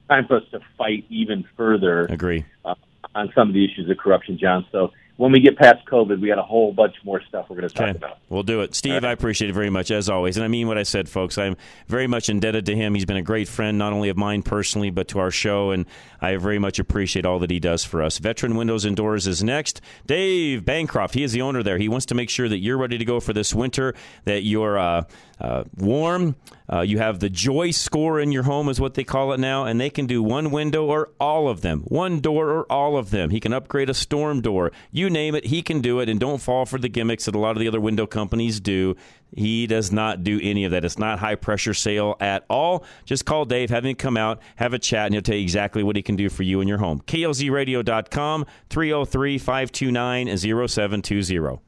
[0.09, 2.07] time for us to fight even further.
[2.07, 2.77] Agree uh,
[3.15, 4.65] on some of the issues of corruption, John.
[4.73, 7.69] So when we get past COVID, we got a whole bunch more stuff we're going
[7.69, 7.99] to talk okay.
[7.99, 8.19] about.
[8.31, 8.75] We'll do it.
[8.75, 9.11] Steve, right.
[9.11, 10.39] I appreciate it very much, as always.
[10.39, 11.37] And I mean what I said, folks.
[11.37, 11.57] I'm
[11.89, 12.95] very much indebted to him.
[12.95, 15.73] He's been a great friend, not only of mine personally, but to our show.
[15.73, 15.85] And
[16.23, 18.17] I very much appreciate all that he does for us.
[18.17, 19.83] Veteran Windows and Doors is next.
[20.07, 21.77] Dave Bancroft, he is the owner there.
[21.77, 23.95] He wants to make sure that you're ready to go for this winter,
[24.25, 25.03] that you're uh,
[25.39, 26.35] uh, warm.
[26.73, 29.65] Uh, you have the Joy Score in your home, is what they call it now,
[29.65, 33.11] and they can do one window or all of them, one door or all of
[33.11, 33.31] them.
[33.31, 34.71] He can upgrade a storm door.
[34.93, 36.09] You name it, he can do it.
[36.09, 38.95] And don't fall for the gimmicks that a lot of the other window companies do.
[39.35, 40.85] He does not do any of that.
[40.85, 42.85] It's not high pressure sale at all.
[43.05, 45.83] Just call Dave, have him come out, have a chat, and he'll tell you exactly
[45.83, 47.01] what he can do for you in your home.
[47.07, 50.37] KLZradio.com, 303 529
[50.69, 51.61] 0720.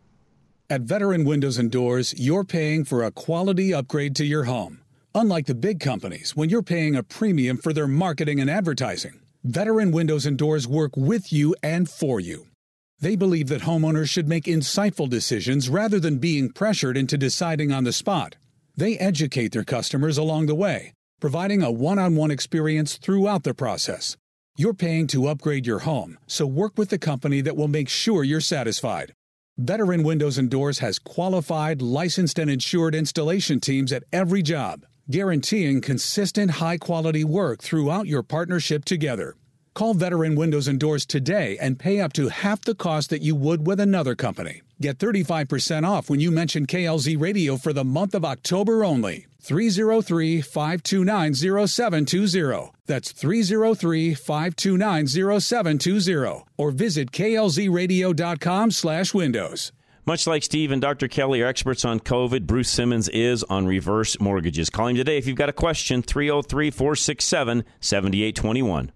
[0.71, 4.82] At Veteran Windows and Doors, you're paying for a quality upgrade to your home.
[5.15, 9.93] Unlike the big companies, when you're paying a premium for their marketing and advertising, Veteran
[9.93, 12.47] Windows and Doors work with you and for you.
[12.99, 17.85] They believe that homeowners should make insightful decisions rather than being pressured into deciding on
[17.85, 18.37] the spot.
[18.75, 23.53] They educate their customers along the way, providing a one on one experience throughout the
[23.53, 24.17] process.
[24.57, 28.25] You're paying to upgrade your home, so work with the company that will make sure
[28.25, 29.13] you're satisfied.
[29.59, 35.81] Veteran Windows and Doors has qualified, licensed, and insured installation teams at every job, guaranteeing
[35.81, 39.37] consistent, high quality work throughout your partnership together.
[39.75, 43.35] Call Veteran Windows and Doors today and pay up to half the cost that you
[43.35, 44.63] would with another company.
[44.81, 49.27] Get 35% off when you mention KLZ Radio for the month of October only.
[49.41, 52.73] 303 529 0720.
[52.87, 55.07] That's 303 529
[55.41, 56.45] 0720.
[56.57, 59.73] Or visit klzradio.com slash windows.
[60.05, 61.07] Much like Steve and Dr.
[61.07, 64.69] Kelly are experts on COVID, Bruce Simmons is on reverse mortgages.
[64.69, 68.91] Call him today if you've got a question, 303 467 7821.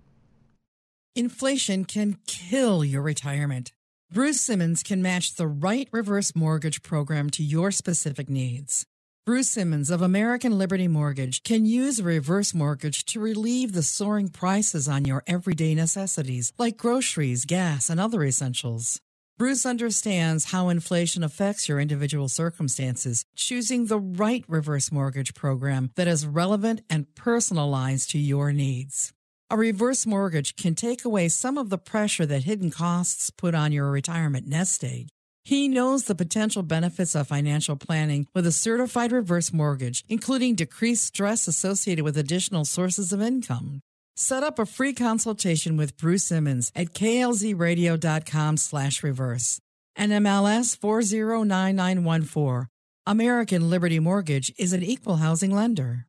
[1.15, 3.73] Inflation can kill your retirement.
[4.11, 8.85] Bruce Simmons can match the right reverse mortgage program to your specific needs.
[9.25, 14.29] Bruce Simmons of American Liberty Mortgage can use a reverse mortgage to relieve the soaring
[14.29, 19.01] prices on your everyday necessities like groceries, gas, and other essentials.
[19.39, 26.09] Bruce understands how inflation affects your individual circumstances, choosing the right reverse mortgage program that
[26.09, 29.13] is relevant and personalized to your needs.
[29.51, 33.73] A reverse mortgage can take away some of the pressure that hidden costs put on
[33.73, 35.09] your retirement nest egg
[35.47, 41.05] he knows the potential benefits of financial planning with a certified reverse mortgage, including decreased
[41.05, 43.81] stress associated with additional sources of income.
[44.19, 49.61] Set up a free consultation with Bruce Simmons at klzradio.com slash reverse.
[49.99, 52.69] NMLS 409914.
[53.07, 56.07] American Liberty Mortgage is an equal housing lender.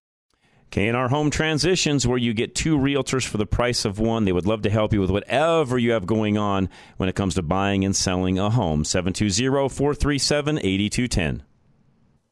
[0.72, 4.24] K&R Home Transitions, where you get two realtors for the price of one.
[4.24, 7.36] They would love to help you with whatever you have going on when it comes
[7.36, 8.84] to buying and selling a home.
[8.84, 11.42] 720-437-8210.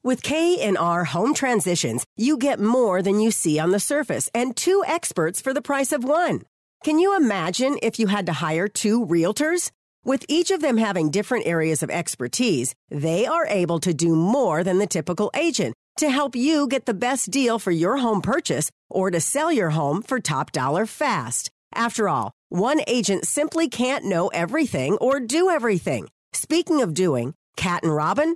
[0.05, 4.83] With K&R Home Transitions, you get more than you see on the surface and two
[4.85, 6.43] experts for the price of one.
[6.83, 9.71] Can you imagine if you had to hire two realtors?
[10.03, 14.63] With each of them having different areas of expertise, they are able to do more
[14.63, 18.69] than the typical agent to help you get the best deal for your home purchase
[18.91, 21.49] or to sell your home for top dollar fast.
[21.73, 26.09] After all, one agent simply can't know everything or do everything.
[26.31, 28.35] Speaking of doing, Cat and Robin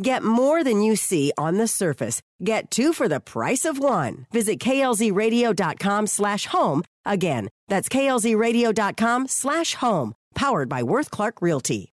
[0.00, 2.22] Get more than you see on the surface.
[2.42, 4.26] Get two for the price of one.
[4.32, 6.84] Visit klzradio.com slash home.
[7.04, 10.14] Again, that's klzradio.com slash home.
[10.34, 11.92] Powered by Worth Clark Realty.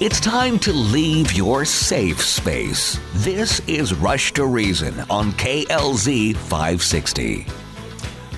[0.00, 2.98] It's time to leave your safe space.
[3.14, 7.63] This is Rush to Reason on KLZ 560.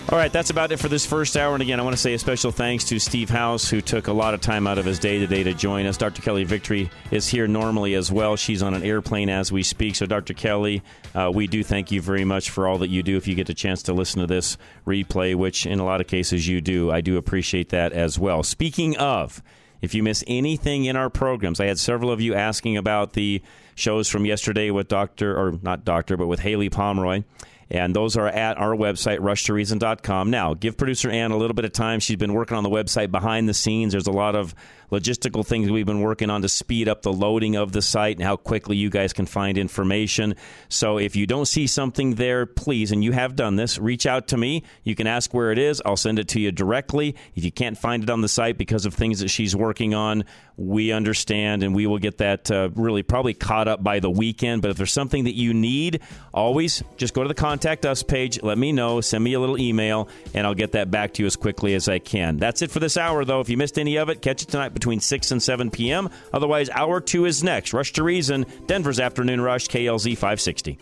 [0.08, 1.52] All right, that's about it for this first hour.
[1.54, 4.12] And again, I want to say a special thanks to Steve House, who took a
[4.12, 5.96] lot of time out of his day today to join us.
[5.96, 6.22] Dr.
[6.22, 8.36] Kelly Victory is here normally as well.
[8.36, 9.96] She's on an airplane as we speak.
[9.96, 10.32] So, Dr.
[10.32, 13.16] Kelly, uh, we do thank you very much for all that you do.
[13.16, 16.06] If you get a chance to listen to this replay, which in a lot of
[16.06, 18.44] cases you do, I do appreciate that as well.
[18.44, 19.42] Speaking of,
[19.82, 23.42] if you miss anything in our programs, I had several of you asking about the
[23.74, 25.36] shows from yesterday with Dr.
[25.36, 27.24] or not Doctor, but with Haley Pomeroy.
[27.70, 30.30] And those are at our website, rushtoreason.com.
[30.30, 31.98] Now, give producer Ann a little bit of time.
[32.00, 33.92] She's been working on the website behind the scenes.
[33.92, 34.54] There's a lot of
[34.90, 38.24] logistical things we've been working on to speed up the loading of the site and
[38.24, 40.34] how quickly you guys can find information.
[40.68, 44.28] So if you don't see something there, please, and you have done this, reach out
[44.28, 44.62] to me.
[44.84, 45.82] You can ask where it is.
[45.84, 47.16] I'll send it to you directly.
[47.34, 50.24] If you can't find it on the site because of things that she's working on,
[50.56, 54.62] we understand and we will get that uh, really probably caught up by the weekend.
[54.62, 56.00] But if there's something that you need,
[56.32, 58.42] always just go to the contact us page.
[58.42, 59.00] Let me know.
[59.00, 61.88] Send me a little email and I'll get that back to you as quickly as
[61.88, 62.38] I can.
[62.38, 63.40] That's it for this hour, though.
[63.40, 66.10] If you missed any of it, catch it tonight between 6 and 7 p.m.
[66.34, 67.72] Otherwise, hour two is next.
[67.72, 70.78] Rush to Reason, Denver's Afternoon Rush, KLZ 560.